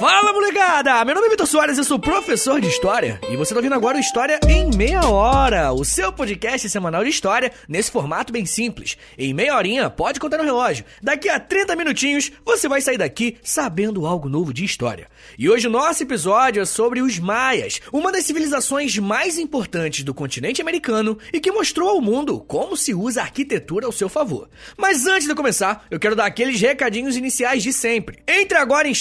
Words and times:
Fala, 0.00 0.32
molecada! 0.32 1.04
Meu 1.04 1.14
nome 1.14 1.26
é 1.26 1.30
Vitor 1.30 1.46
Soares, 1.46 1.76
eu 1.76 1.84
sou 1.84 1.98
professor 1.98 2.58
de 2.58 2.66
História 2.68 3.20
e 3.30 3.36
você 3.36 3.52
tá 3.52 3.58
ouvindo 3.58 3.74
agora 3.74 3.98
o 3.98 4.00
História 4.00 4.40
em 4.48 4.74
Meia 4.74 5.06
Hora, 5.06 5.74
o 5.74 5.84
seu 5.84 6.10
podcast 6.10 6.70
semanal 6.70 7.04
de 7.04 7.10
História 7.10 7.52
nesse 7.68 7.90
formato 7.90 8.32
bem 8.32 8.46
simples. 8.46 8.96
Em 9.18 9.34
meia 9.34 9.54
horinha, 9.54 9.90
pode 9.90 10.18
contar 10.18 10.38
no 10.38 10.44
relógio. 10.44 10.86
Daqui 11.02 11.28
a 11.28 11.38
30 11.38 11.76
minutinhos, 11.76 12.32
você 12.46 12.66
vai 12.66 12.80
sair 12.80 12.96
daqui 12.96 13.36
sabendo 13.42 14.06
algo 14.06 14.26
novo 14.26 14.54
de 14.54 14.64
História. 14.64 15.06
E 15.38 15.50
hoje 15.50 15.66
o 15.66 15.70
nosso 15.70 16.02
episódio 16.02 16.62
é 16.62 16.64
sobre 16.64 17.02
os 17.02 17.18
Maias, 17.18 17.82
uma 17.92 18.10
das 18.10 18.24
civilizações 18.24 18.96
mais 18.96 19.36
importantes 19.36 20.02
do 20.02 20.14
continente 20.14 20.62
americano 20.62 21.18
e 21.30 21.38
que 21.38 21.52
mostrou 21.52 21.90
ao 21.90 22.00
mundo 22.00 22.40
como 22.48 22.74
se 22.74 22.94
usa 22.94 23.20
a 23.20 23.24
arquitetura 23.24 23.84
ao 23.84 23.92
seu 23.92 24.08
favor. 24.08 24.48
Mas 24.78 25.06
antes 25.06 25.28
de 25.28 25.34
começar, 25.34 25.84
eu 25.90 26.00
quero 26.00 26.16
dar 26.16 26.24
aqueles 26.24 26.58
recadinhos 26.58 27.18
iniciais 27.18 27.62
de 27.62 27.70
sempre. 27.70 28.20
Entre 28.26 28.56
agora 28.56 28.88
em 28.88 28.92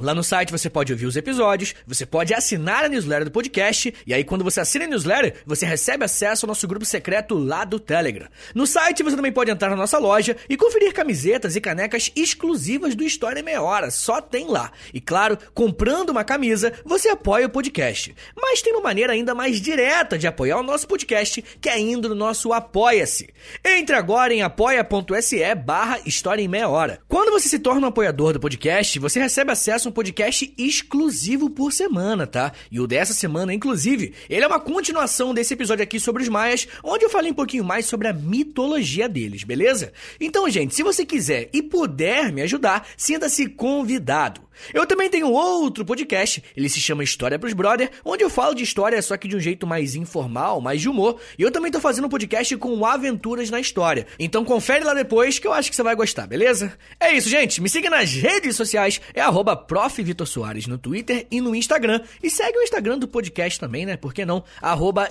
Lá 0.00 0.14
no 0.14 0.22
site 0.22 0.50
você 0.50 0.68
pode 0.68 0.92
ouvir 0.92 1.06
os 1.06 1.16
episódios, 1.16 1.74
você 1.86 2.04
pode 2.04 2.34
assinar 2.34 2.84
a 2.84 2.88
newsletter 2.88 3.24
do 3.24 3.30
podcast, 3.30 3.94
e 4.06 4.12
aí 4.12 4.24
quando 4.24 4.44
você 4.44 4.60
assina 4.60 4.84
a 4.84 4.88
newsletter, 4.88 5.42
você 5.46 5.64
recebe 5.64 6.04
acesso 6.04 6.44
ao 6.44 6.48
nosso 6.48 6.66
grupo 6.66 6.84
secreto 6.84 7.34
lá 7.36 7.64
do 7.64 7.78
Telegram. 7.78 8.28
No 8.54 8.66
site 8.66 9.02
você 9.02 9.16
também 9.16 9.32
pode 9.32 9.50
entrar 9.50 9.70
na 9.70 9.76
nossa 9.76 9.98
loja 9.98 10.36
e 10.48 10.56
conferir 10.56 10.92
camisetas 10.92 11.56
e 11.56 11.60
canecas 11.60 12.10
exclusivas 12.14 12.94
do 12.94 13.04
História 13.04 13.40
em 13.40 13.44
Meia 13.44 13.62
Hora, 13.62 13.90
só 13.90 14.20
tem 14.20 14.48
lá. 14.48 14.72
E 14.92 15.00
claro, 15.00 15.38
comprando 15.54 16.10
uma 16.10 16.24
camisa, 16.24 16.72
você 16.84 17.08
apoia 17.08 17.46
o 17.46 17.50
podcast. 17.50 18.14
Mas 18.36 18.62
tem 18.62 18.72
uma 18.72 18.82
maneira 18.82 19.12
ainda 19.12 19.34
mais 19.34 19.60
direta 19.60 20.18
de 20.18 20.26
apoiar 20.26 20.58
o 20.58 20.62
nosso 20.62 20.86
podcast, 20.86 21.42
que 21.60 21.68
é 21.68 21.78
indo 21.78 22.08
no 22.08 22.14
nosso 22.14 22.52
Apoia-se. 22.52 23.28
Entre 23.64 23.94
agora 23.94 24.34
em 24.34 24.42
apoia.se 24.42 25.54
barra 25.54 26.00
História 26.04 26.42
em 26.42 26.48
Meia 26.48 26.68
Hora. 26.68 27.00
Quando 27.08 27.30
você 27.30 27.48
se 27.48 27.58
torna 27.58 27.86
um 27.86 27.90
apoiador 27.90 28.32
do 28.32 28.40
podcast, 28.40 28.98
você 28.98 29.20
recebe 29.20 29.37
recebe 29.38 29.52
acesso 29.52 29.86
a 29.86 29.90
um 29.90 29.92
podcast 29.92 30.52
exclusivo 30.58 31.48
por 31.48 31.72
semana, 31.72 32.26
tá? 32.26 32.52
E 32.72 32.80
o 32.80 32.88
dessa 32.88 33.14
semana, 33.14 33.54
inclusive, 33.54 34.12
ele 34.28 34.44
é 34.44 34.46
uma 34.48 34.58
continuação 34.58 35.32
desse 35.32 35.54
episódio 35.54 35.84
aqui 35.84 36.00
sobre 36.00 36.24
os 36.24 36.28
maias, 36.28 36.66
onde 36.82 37.04
eu 37.04 37.10
falei 37.10 37.30
um 37.30 37.34
pouquinho 37.34 37.62
mais 37.62 37.86
sobre 37.86 38.08
a 38.08 38.12
mitologia 38.12 39.08
deles, 39.08 39.44
beleza? 39.44 39.92
Então, 40.20 40.50
gente, 40.50 40.74
se 40.74 40.82
você 40.82 41.06
quiser 41.06 41.50
e 41.52 41.62
puder 41.62 42.32
me 42.32 42.42
ajudar, 42.42 42.84
sinta-se 42.96 43.48
convidado. 43.48 44.40
Eu 44.72 44.86
também 44.86 45.08
tenho 45.08 45.30
outro 45.30 45.84
podcast, 45.84 46.42
ele 46.56 46.68
se 46.68 46.80
chama 46.80 47.04
História 47.04 47.38
pros 47.38 47.52
Brother, 47.52 47.90
onde 48.04 48.24
eu 48.24 48.30
falo 48.30 48.54
de 48.54 48.62
história 48.62 49.00
só 49.02 49.16
que 49.16 49.28
de 49.28 49.36
um 49.36 49.40
jeito 49.40 49.66
mais 49.66 49.94
informal, 49.94 50.60
mais 50.60 50.80
de 50.80 50.88
humor, 50.88 51.20
e 51.38 51.42
eu 51.42 51.50
também 51.50 51.70
tô 51.70 51.80
fazendo 51.80 52.06
um 52.06 52.10
podcast 52.10 52.56
com 52.56 52.84
aventuras 52.84 53.50
na 53.50 53.60
história. 53.60 54.06
Então 54.18 54.44
confere 54.44 54.84
lá 54.84 54.94
depois 54.94 55.38
que 55.38 55.46
eu 55.46 55.52
acho 55.52 55.70
que 55.70 55.76
você 55.76 55.82
vai 55.82 55.94
gostar, 55.94 56.26
beleza? 56.26 56.72
É 57.00 57.12
isso, 57.12 57.28
gente. 57.28 57.60
Me 57.60 57.68
siga 57.68 57.90
nas 57.90 58.12
redes 58.12 58.56
sociais, 58.56 59.00
é 59.14 59.20
arroba 59.20 59.56
no 60.66 60.78
Twitter 60.78 61.26
e 61.30 61.40
no 61.40 61.54
Instagram. 61.54 62.00
E 62.22 62.30
segue 62.30 62.58
o 62.58 62.62
Instagram 62.62 62.98
do 62.98 63.08
podcast 63.08 63.58
também, 63.58 63.86
né? 63.86 63.96
Por 63.96 64.12
que 64.12 64.24
não? 64.24 64.44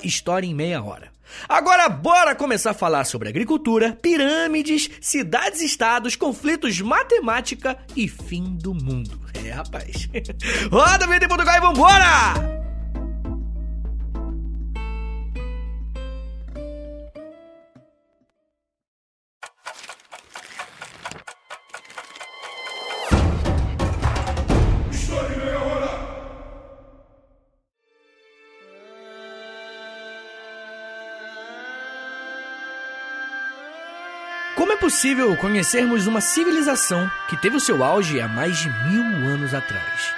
História 0.03 0.47
em 0.47 0.53
Meia 0.53 0.81
Hora. 0.81 1.16
Agora 1.47 1.87
bora 1.89 2.35
começar 2.35 2.71
a 2.71 2.73
falar 2.73 3.05
sobre 3.05 3.29
agricultura, 3.29 3.97
pirâmides, 4.01 4.89
cidades-estados, 5.01 6.15
conflitos, 6.15 6.79
matemática 6.81 7.77
e 7.95 8.07
fim 8.07 8.43
do 8.43 8.73
mundo. 8.73 9.19
É, 9.45 9.51
rapaz. 9.51 10.09
Roda 10.71 11.05
a 11.05 11.07
em 11.25 11.27
Portugal 11.27 11.57
e 11.57 11.61
vambora! 11.61 12.66
Possível 34.87 35.35
conhecermos 35.35 36.07
uma 36.07 36.21
civilização 36.21 37.11
que 37.27 37.35
teve 37.35 37.57
o 37.57 37.59
seu 37.59 37.83
auge 37.83 38.21
há 38.21 38.27
mais 38.29 38.55
de 38.55 38.69
mil 38.69 39.03
anos 39.27 39.53
atrás? 39.53 40.13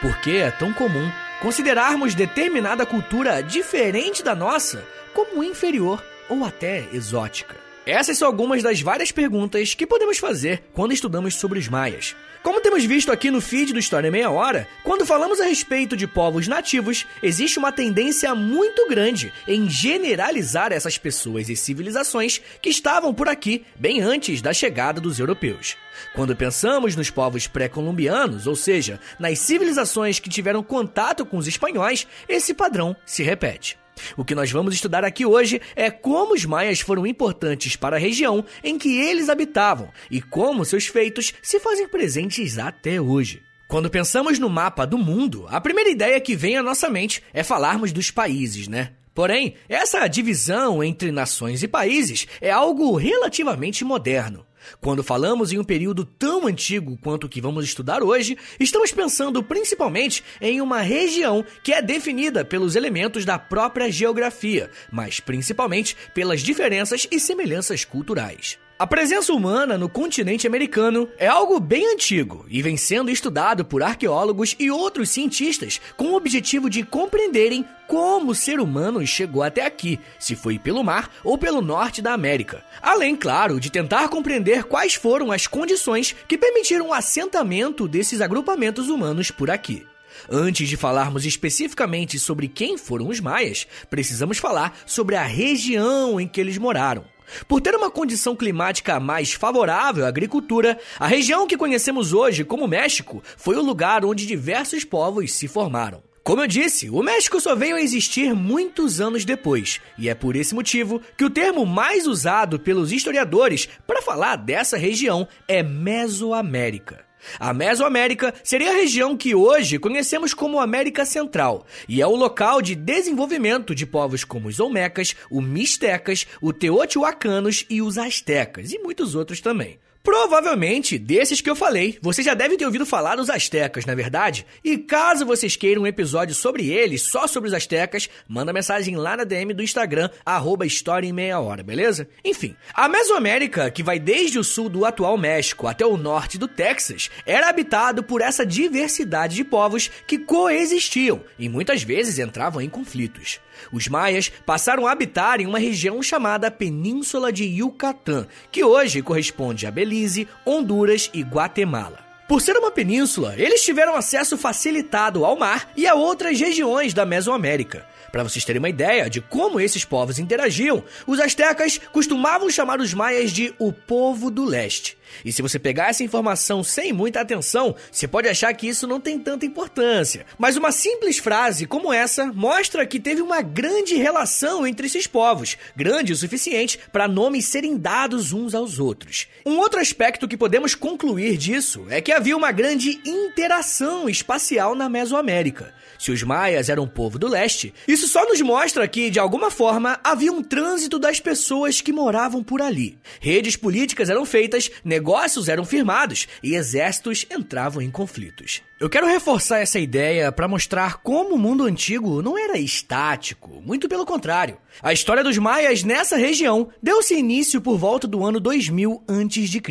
Por 0.00 0.16
que 0.18 0.36
é 0.36 0.48
tão 0.48 0.72
comum 0.72 1.10
considerarmos 1.40 2.14
determinada 2.14 2.86
cultura 2.86 3.42
diferente 3.42 4.22
da 4.22 4.32
nossa 4.32 4.84
como 5.12 5.42
inferior 5.42 6.00
ou 6.28 6.44
até 6.44 6.88
exótica? 6.92 7.71
Essas 7.84 8.16
são 8.16 8.28
algumas 8.28 8.62
das 8.62 8.80
várias 8.80 9.10
perguntas 9.10 9.74
que 9.74 9.86
podemos 9.86 10.18
fazer 10.18 10.62
quando 10.72 10.92
estudamos 10.92 11.34
sobre 11.34 11.58
os 11.58 11.68
maias. 11.68 12.14
Como 12.40 12.60
temos 12.60 12.84
visto 12.84 13.10
aqui 13.10 13.28
no 13.28 13.40
feed 13.40 13.72
do 13.72 13.78
História 13.78 14.10
Meia 14.10 14.30
Hora, 14.30 14.68
quando 14.84 15.06
falamos 15.06 15.40
a 15.40 15.44
respeito 15.44 15.96
de 15.96 16.06
povos 16.06 16.46
nativos, 16.46 17.04
existe 17.22 17.58
uma 17.58 17.72
tendência 17.72 18.34
muito 18.36 18.88
grande 18.88 19.32
em 19.48 19.68
generalizar 19.68 20.72
essas 20.72 20.96
pessoas 20.96 21.48
e 21.48 21.56
civilizações 21.56 22.40
que 22.60 22.70
estavam 22.70 23.12
por 23.12 23.28
aqui 23.28 23.64
bem 23.76 24.00
antes 24.00 24.40
da 24.40 24.52
chegada 24.52 25.00
dos 25.00 25.18
europeus. 25.18 25.76
Quando 26.14 26.36
pensamos 26.36 26.94
nos 26.94 27.10
povos 27.10 27.48
pré-colombianos, 27.48 28.46
ou 28.46 28.54
seja, 28.54 29.00
nas 29.18 29.40
civilizações 29.40 30.20
que 30.20 30.30
tiveram 30.30 30.62
contato 30.62 31.26
com 31.26 31.36
os 31.36 31.48
espanhóis, 31.48 32.06
esse 32.28 32.54
padrão 32.54 32.96
se 33.04 33.24
repete. 33.24 33.81
O 34.16 34.24
que 34.24 34.34
nós 34.34 34.50
vamos 34.50 34.74
estudar 34.74 35.04
aqui 35.04 35.24
hoje 35.24 35.60
é 35.76 35.90
como 35.90 36.34
os 36.34 36.44
maias 36.44 36.80
foram 36.80 37.06
importantes 37.06 37.76
para 37.76 37.96
a 37.96 37.98
região 37.98 38.44
em 38.62 38.78
que 38.78 38.98
eles 38.98 39.28
habitavam 39.28 39.90
e 40.10 40.20
como 40.20 40.64
seus 40.64 40.86
feitos 40.86 41.32
se 41.42 41.60
fazem 41.60 41.88
presentes 41.88 42.58
até 42.58 43.00
hoje. 43.00 43.42
Quando 43.68 43.88
pensamos 43.88 44.38
no 44.38 44.50
mapa 44.50 44.86
do 44.86 44.98
mundo, 44.98 45.46
a 45.48 45.60
primeira 45.60 45.90
ideia 45.90 46.20
que 46.20 46.36
vem 46.36 46.56
à 46.56 46.62
nossa 46.62 46.90
mente 46.90 47.22
é 47.32 47.42
falarmos 47.42 47.90
dos 47.90 48.10
países, 48.10 48.68
né? 48.68 48.92
Porém, 49.14 49.54
essa 49.68 50.06
divisão 50.06 50.82
entre 50.82 51.10
nações 51.10 51.62
e 51.62 51.68
países 51.68 52.26
é 52.40 52.50
algo 52.50 52.96
relativamente 52.96 53.84
moderno. 53.84 54.46
Quando 54.80 55.02
falamos 55.02 55.52
em 55.52 55.58
um 55.58 55.64
período 55.64 56.04
tão 56.04 56.46
antigo 56.46 56.98
quanto 57.02 57.24
o 57.24 57.28
que 57.28 57.40
vamos 57.40 57.64
estudar 57.64 58.02
hoje, 58.02 58.36
estamos 58.58 58.92
pensando 58.92 59.42
principalmente 59.42 60.22
em 60.40 60.60
uma 60.60 60.80
região 60.80 61.44
que 61.62 61.72
é 61.72 61.82
definida 61.82 62.44
pelos 62.44 62.76
elementos 62.76 63.24
da 63.24 63.38
própria 63.38 63.90
geografia, 63.90 64.70
mas 64.90 65.20
principalmente 65.20 65.96
pelas 66.14 66.40
diferenças 66.40 67.06
e 67.10 67.18
semelhanças 67.18 67.84
culturais. 67.84 68.61
A 68.82 68.86
presença 68.88 69.32
humana 69.32 69.78
no 69.78 69.88
continente 69.88 70.44
americano 70.44 71.08
é 71.16 71.28
algo 71.28 71.60
bem 71.60 71.94
antigo 71.94 72.44
e 72.48 72.60
vem 72.60 72.76
sendo 72.76 73.12
estudado 73.12 73.64
por 73.64 73.80
arqueólogos 73.80 74.56
e 74.58 74.72
outros 74.72 75.08
cientistas 75.08 75.80
com 75.96 76.06
o 76.06 76.16
objetivo 76.16 76.68
de 76.68 76.82
compreenderem 76.82 77.64
como 77.86 78.32
o 78.32 78.34
ser 78.34 78.58
humano 78.58 79.06
chegou 79.06 79.44
até 79.44 79.64
aqui, 79.64 80.00
se 80.18 80.34
foi 80.34 80.58
pelo 80.58 80.82
mar 80.82 81.08
ou 81.22 81.38
pelo 81.38 81.62
norte 81.62 82.02
da 82.02 82.12
América. 82.12 82.64
Além, 82.82 83.14
claro, 83.14 83.60
de 83.60 83.70
tentar 83.70 84.08
compreender 84.08 84.64
quais 84.64 84.94
foram 84.94 85.30
as 85.30 85.46
condições 85.46 86.16
que 86.26 86.36
permitiram 86.36 86.88
o 86.88 86.92
assentamento 86.92 87.86
desses 87.86 88.20
agrupamentos 88.20 88.88
humanos 88.88 89.30
por 89.30 89.48
aqui. 89.48 89.86
Antes 90.28 90.68
de 90.68 90.76
falarmos 90.76 91.24
especificamente 91.24 92.18
sobre 92.18 92.48
quem 92.48 92.76
foram 92.76 93.06
os 93.06 93.20
maias, 93.20 93.64
precisamos 93.88 94.38
falar 94.38 94.76
sobre 94.84 95.14
a 95.14 95.22
região 95.22 96.20
em 96.20 96.26
que 96.26 96.40
eles 96.40 96.58
moraram. 96.58 97.04
Por 97.46 97.60
ter 97.60 97.74
uma 97.74 97.90
condição 97.90 98.36
climática 98.36 98.98
mais 99.00 99.32
favorável 99.32 100.04
à 100.04 100.08
agricultura, 100.08 100.78
a 100.98 101.06
região 101.06 101.46
que 101.46 101.56
conhecemos 101.56 102.12
hoje 102.12 102.44
como 102.44 102.68
México 102.68 103.22
foi 103.36 103.56
o 103.56 103.62
lugar 103.62 104.04
onde 104.04 104.26
diversos 104.26 104.84
povos 104.84 105.32
se 105.32 105.48
formaram. 105.48 106.02
Como 106.24 106.40
eu 106.40 106.46
disse, 106.46 106.88
o 106.88 107.02
México 107.02 107.40
só 107.40 107.56
veio 107.56 107.74
a 107.74 107.82
existir 107.82 108.32
muitos 108.32 109.00
anos 109.00 109.24
depois, 109.24 109.80
e 109.98 110.08
é 110.08 110.14
por 110.14 110.36
esse 110.36 110.54
motivo 110.54 111.02
que 111.18 111.24
o 111.24 111.30
termo 111.30 111.66
mais 111.66 112.06
usado 112.06 112.60
pelos 112.60 112.92
historiadores 112.92 113.68
para 113.88 114.00
falar 114.00 114.36
dessa 114.36 114.76
região 114.76 115.26
é 115.48 115.64
Mesoamérica. 115.64 117.11
A 117.38 117.52
Mesoamérica 117.52 118.34
seria 118.42 118.70
a 118.70 118.74
região 118.74 119.16
que 119.16 119.34
hoje 119.34 119.78
conhecemos 119.78 120.34
como 120.34 120.60
América 120.60 121.04
Central 121.04 121.66
e 121.88 122.00
é 122.02 122.06
o 122.06 122.16
local 122.16 122.60
de 122.60 122.74
desenvolvimento 122.74 123.74
de 123.74 123.86
povos 123.86 124.24
como 124.24 124.48
os 124.48 124.60
Olmecas, 124.60 125.14
os 125.30 125.44
Mistecas, 125.44 126.26
os 126.40 126.54
Teotihuacanos 126.56 127.64
e 127.68 127.80
os 127.80 127.98
Astecas 127.98 128.72
e 128.72 128.78
muitos 128.78 129.14
outros 129.14 129.40
também. 129.40 129.78
Provavelmente, 130.02 130.98
desses 130.98 131.40
que 131.40 131.48
eu 131.48 131.54
falei, 131.54 131.96
você 132.02 132.22
já 132.22 132.34
deve 132.34 132.56
ter 132.56 132.64
ouvido 132.66 132.84
falar 132.84 133.14
dos 133.14 133.30
astecas, 133.30 133.86
na 133.86 133.92
é 133.92 133.96
verdade? 133.96 134.44
E 134.64 134.76
caso 134.76 135.24
vocês 135.24 135.54
queiram 135.54 135.82
um 135.82 135.86
episódio 135.86 136.34
sobre 136.34 136.68
eles, 136.70 137.02
só 137.02 137.28
sobre 137.28 137.48
os 137.48 137.54
astecas, 137.54 138.10
manda 138.26 138.52
mensagem 138.52 138.96
lá 138.96 139.16
na 139.16 139.22
DM 139.22 139.54
do 139.54 139.62
Instagram, 139.62 140.10
arroba 140.26 140.66
História 140.66 141.06
em 141.06 141.12
Meia 141.12 141.38
Hora, 141.38 141.62
beleza? 141.62 142.08
Enfim, 142.24 142.56
a 142.74 142.88
Mesoamérica, 142.88 143.70
que 143.70 143.82
vai 143.82 144.00
desde 144.00 144.40
o 144.40 144.44
sul 144.44 144.68
do 144.68 144.84
atual 144.84 145.16
México 145.16 145.68
até 145.68 145.86
o 145.86 145.96
norte 145.96 146.36
do 146.36 146.48
Texas, 146.48 147.08
era 147.24 147.48
habitado 147.48 148.02
por 148.02 148.20
essa 148.20 148.44
diversidade 148.44 149.36
de 149.36 149.44
povos 149.44 149.88
que 150.06 150.18
coexistiam 150.18 151.22
e 151.38 151.48
muitas 151.48 151.84
vezes 151.84 152.18
entravam 152.18 152.60
em 152.60 152.68
conflitos. 152.68 153.40
Os 153.70 153.88
maias 153.88 154.30
passaram 154.44 154.86
a 154.86 154.92
habitar 154.92 155.40
em 155.40 155.46
uma 155.46 155.58
região 155.58 156.02
chamada 156.02 156.50
Península 156.50 157.32
de 157.32 157.44
Yucatán, 157.44 158.26
que 158.50 158.64
hoje 158.64 159.02
corresponde 159.02 159.66
a 159.66 159.70
Belize, 159.70 160.26
Honduras 160.46 161.10
e 161.12 161.22
Guatemala. 161.22 162.11
Por 162.28 162.40
ser 162.40 162.56
uma 162.56 162.70
península, 162.70 163.34
eles 163.36 163.62
tiveram 163.62 163.94
acesso 163.94 164.38
facilitado 164.38 165.24
ao 165.24 165.36
mar 165.36 165.70
e 165.76 165.86
a 165.86 165.94
outras 165.94 166.38
regiões 166.40 166.94
da 166.94 167.04
Mesoamérica. 167.04 167.86
Para 168.12 168.22
vocês 168.22 168.44
terem 168.44 168.58
uma 168.58 168.68
ideia 168.68 169.08
de 169.08 169.20
como 169.22 169.58
esses 169.58 169.84
povos 169.84 170.18
interagiam, 170.18 170.84
os 171.06 171.18
astecas 171.18 171.80
costumavam 171.92 172.50
chamar 172.50 172.78
os 172.78 172.92
maias 172.92 173.30
de 173.30 173.54
o 173.58 173.72
povo 173.72 174.30
do 174.30 174.44
leste. 174.44 174.98
E 175.24 175.32
se 175.32 175.42
você 175.42 175.58
pegar 175.58 175.88
essa 175.88 176.04
informação 176.04 176.62
sem 176.62 176.92
muita 176.92 177.20
atenção, 177.20 177.74
você 177.90 178.08
pode 178.08 178.28
achar 178.28 178.52
que 178.54 178.68
isso 178.68 178.86
não 178.86 179.00
tem 179.00 179.18
tanta 179.18 179.46
importância. 179.46 180.26
Mas 180.38 180.56
uma 180.56 180.72
simples 180.72 181.18
frase 181.18 181.66
como 181.66 181.92
essa 181.92 182.26
mostra 182.32 182.86
que 182.86 183.00
teve 183.00 183.20
uma 183.20 183.42
grande 183.42 183.94
relação 183.94 184.66
entre 184.66 184.86
esses 184.86 185.06
povos, 185.06 185.56
grande 185.76 186.12
o 186.12 186.16
suficiente 186.16 186.78
para 186.92 187.08
nomes 187.08 187.46
serem 187.46 187.76
dados 187.76 188.32
uns 188.32 188.54
aos 188.54 188.78
outros. 188.78 189.26
Um 189.44 189.58
outro 189.58 189.80
aspecto 189.80 190.28
que 190.28 190.36
podemos 190.36 190.74
concluir 190.74 191.36
disso 191.36 191.86
é 191.88 192.00
que 192.00 192.11
havia 192.12 192.36
uma 192.36 192.52
grande 192.52 193.00
interação 193.04 194.08
espacial 194.08 194.74
na 194.74 194.88
Mesoamérica. 194.88 195.72
Se 195.98 196.10
os 196.10 196.22
maias 196.22 196.68
eram 196.68 196.88
povo 196.88 197.16
do 197.16 197.28
leste, 197.28 197.72
isso 197.86 198.08
só 198.08 198.26
nos 198.26 198.40
mostra 198.40 198.88
que, 198.88 199.08
de 199.08 199.20
alguma 199.20 199.52
forma, 199.52 200.00
havia 200.02 200.32
um 200.32 200.42
trânsito 200.42 200.98
das 200.98 201.20
pessoas 201.20 201.80
que 201.80 201.92
moravam 201.92 202.42
por 202.42 202.60
ali. 202.60 202.98
Redes 203.20 203.54
políticas 203.54 204.10
eram 204.10 204.26
feitas, 204.26 204.68
negócios 204.84 205.48
eram 205.48 205.64
firmados 205.64 206.26
e 206.42 206.56
exércitos 206.56 207.24
entravam 207.30 207.80
em 207.80 207.90
conflitos. 207.90 208.62
Eu 208.82 208.90
quero 208.90 209.06
reforçar 209.06 209.60
essa 209.60 209.78
ideia 209.78 210.32
para 210.32 210.48
mostrar 210.48 210.96
como 211.02 211.36
o 211.36 211.38
mundo 211.38 211.62
antigo 211.62 212.20
não 212.20 212.36
era 212.36 212.58
estático, 212.58 213.62
muito 213.64 213.88
pelo 213.88 214.04
contrário. 214.04 214.58
A 214.82 214.92
história 214.92 215.22
dos 215.22 215.38
maias 215.38 215.84
nessa 215.84 216.16
região 216.16 216.68
deu-se 216.82 217.14
início 217.14 217.60
por 217.60 217.78
volta 217.78 218.08
do 218.08 218.24
ano 218.24 218.40
2000 218.40 219.04
a.C. 219.06 219.62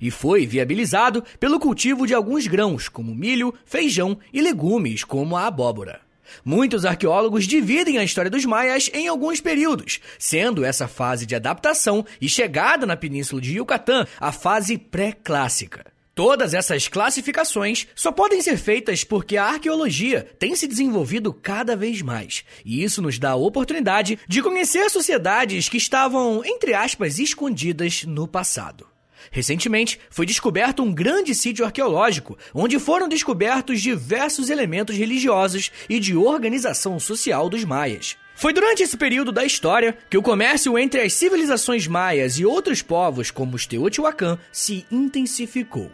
e 0.00 0.12
foi 0.12 0.46
viabilizado 0.46 1.24
pelo 1.40 1.58
cultivo 1.58 2.06
de 2.06 2.14
alguns 2.14 2.46
grãos, 2.46 2.88
como 2.88 3.12
milho, 3.12 3.52
feijão 3.64 4.16
e 4.32 4.40
legumes, 4.40 5.02
como 5.02 5.36
a 5.36 5.48
abóbora. 5.48 6.00
Muitos 6.44 6.84
arqueólogos 6.84 7.48
dividem 7.48 7.98
a 7.98 8.04
história 8.04 8.30
dos 8.30 8.44
maias 8.44 8.88
em 8.94 9.08
alguns 9.08 9.40
períodos, 9.40 9.98
sendo 10.20 10.64
essa 10.64 10.86
fase 10.86 11.26
de 11.26 11.34
adaptação 11.34 12.06
e 12.20 12.28
chegada 12.28 12.86
na 12.86 12.96
península 12.96 13.42
de 13.42 13.56
Yucatán 13.56 14.06
a 14.20 14.30
fase 14.30 14.78
pré-clássica. 14.78 15.95
Todas 16.16 16.54
essas 16.54 16.88
classificações 16.88 17.86
só 17.94 18.10
podem 18.10 18.40
ser 18.40 18.56
feitas 18.56 19.04
porque 19.04 19.36
a 19.36 19.44
arqueologia 19.44 20.26
tem 20.38 20.56
se 20.56 20.66
desenvolvido 20.66 21.30
cada 21.30 21.76
vez 21.76 22.00
mais, 22.00 22.42
e 22.64 22.82
isso 22.82 23.02
nos 23.02 23.18
dá 23.18 23.32
a 23.32 23.36
oportunidade 23.36 24.18
de 24.26 24.42
conhecer 24.42 24.88
sociedades 24.88 25.68
que 25.68 25.76
estavam, 25.76 26.42
entre 26.42 26.72
aspas, 26.72 27.18
escondidas 27.18 28.04
no 28.04 28.26
passado. 28.26 28.86
Recentemente, 29.30 30.00
foi 30.08 30.24
descoberto 30.24 30.82
um 30.82 30.90
grande 30.90 31.34
sítio 31.34 31.66
arqueológico, 31.66 32.38
onde 32.54 32.78
foram 32.78 33.10
descobertos 33.10 33.82
diversos 33.82 34.48
elementos 34.48 34.96
religiosos 34.96 35.70
e 35.86 36.00
de 36.00 36.16
organização 36.16 36.98
social 36.98 37.50
dos 37.50 37.62
maias. 37.62 38.16
Foi 38.34 38.54
durante 38.54 38.82
esse 38.82 38.96
período 38.96 39.32
da 39.32 39.44
história 39.44 39.98
que 40.08 40.16
o 40.16 40.22
comércio 40.22 40.78
entre 40.78 41.02
as 41.02 41.12
civilizações 41.12 41.86
maias 41.86 42.38
e 42.38 42.46
outros 42.46 42.80
povos, 42.80 43.30
como 43.30 43.54
os 43.54 43.66
Teotihuacan, 43.66 44.38
se 44.50 44.86
intensificou. 44.90 45.92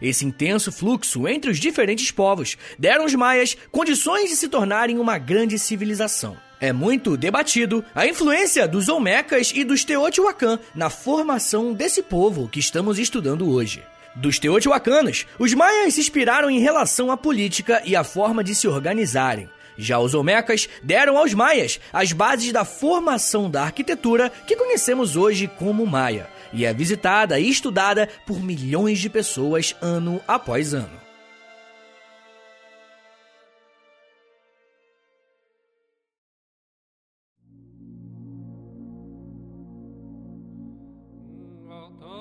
Esse 0.00 0.24
intenso 0.24 0.72
fluxo 0.72 1.28
entre 1.28 1.50
os 1.50 1.58
diferentes 1.58 2.10
povos 2.10 2.56
deram 2.78 3.02
aos 3.02 3.14
maias 3.14 3.56
condições 3.70 4.30
de 4.30 4.36
se 4.36 4.48
tornarem 4.48 4.98
uma 4.98 5.18
grande 5.18 5.58
civilização. 5.58 6.36
É 6.60 6.72
muito 6.72 7.16
debatido 7.16 7.84
a 7.94 8.06
influência 8.06 8.66
dos 8.66 8.88
Olmecas 8.88 9.52
e 9.54 9.64
dos 9.64 9.84
Teotihuacan 9.84 10.58
na 10.74 10.88
formação 10.88 11.74
desse 11.74 12.02
povo 12.02 12.48
que 12.48 12.60
estamos 12.60 12.98
estudando 12.98 13.50
hoje. 13.50 13.82
Dos 14.16 14.38
Teotihuacanos, 14.38 15.26
os 15.38 15.52
maias 15.52 15.94
se 15.94 16.00
inspiraram 16.00 16.48
em 16.48 16.60
relação 16.60 17.10
à 17.10 17.16
política 17.16 17.82
e 17.84 17.96
à 17.96 18.04
forma 18.04 18.44
de 18.44 18.54
se 18.54 18.68
organizarem. 18.68 19.48
Já 19.76 19.98
os 19.98 20.14
Olmecas 20.14 20.68
deram 20.82 21.18
aos 21.18 21.34
maias 21.34 21.80
as 21.92 22.12
bases 22.12 22.52
da 22.52 22.64
formação 22.64 23.50
da 23.50 23.64
arquitetura 23.64 24.30
que 24.46 24.56
conhecemos 24.56 25.16
hoje 25.16 25.50
como 25.58 25.84
maia 25.84 26.28
e 26.54 26.64
é 26.64 26.72
visitada 26.72 27.38
e 27.38 27.50
estudada 27.50 28.08
por 28.26 28.42
milhões 28.42 28.98
de 28.98 29.10
pessoas 29.10 29.74
ano 29.82 30.20
após 30.26 30.72
ano. 30.72 31.04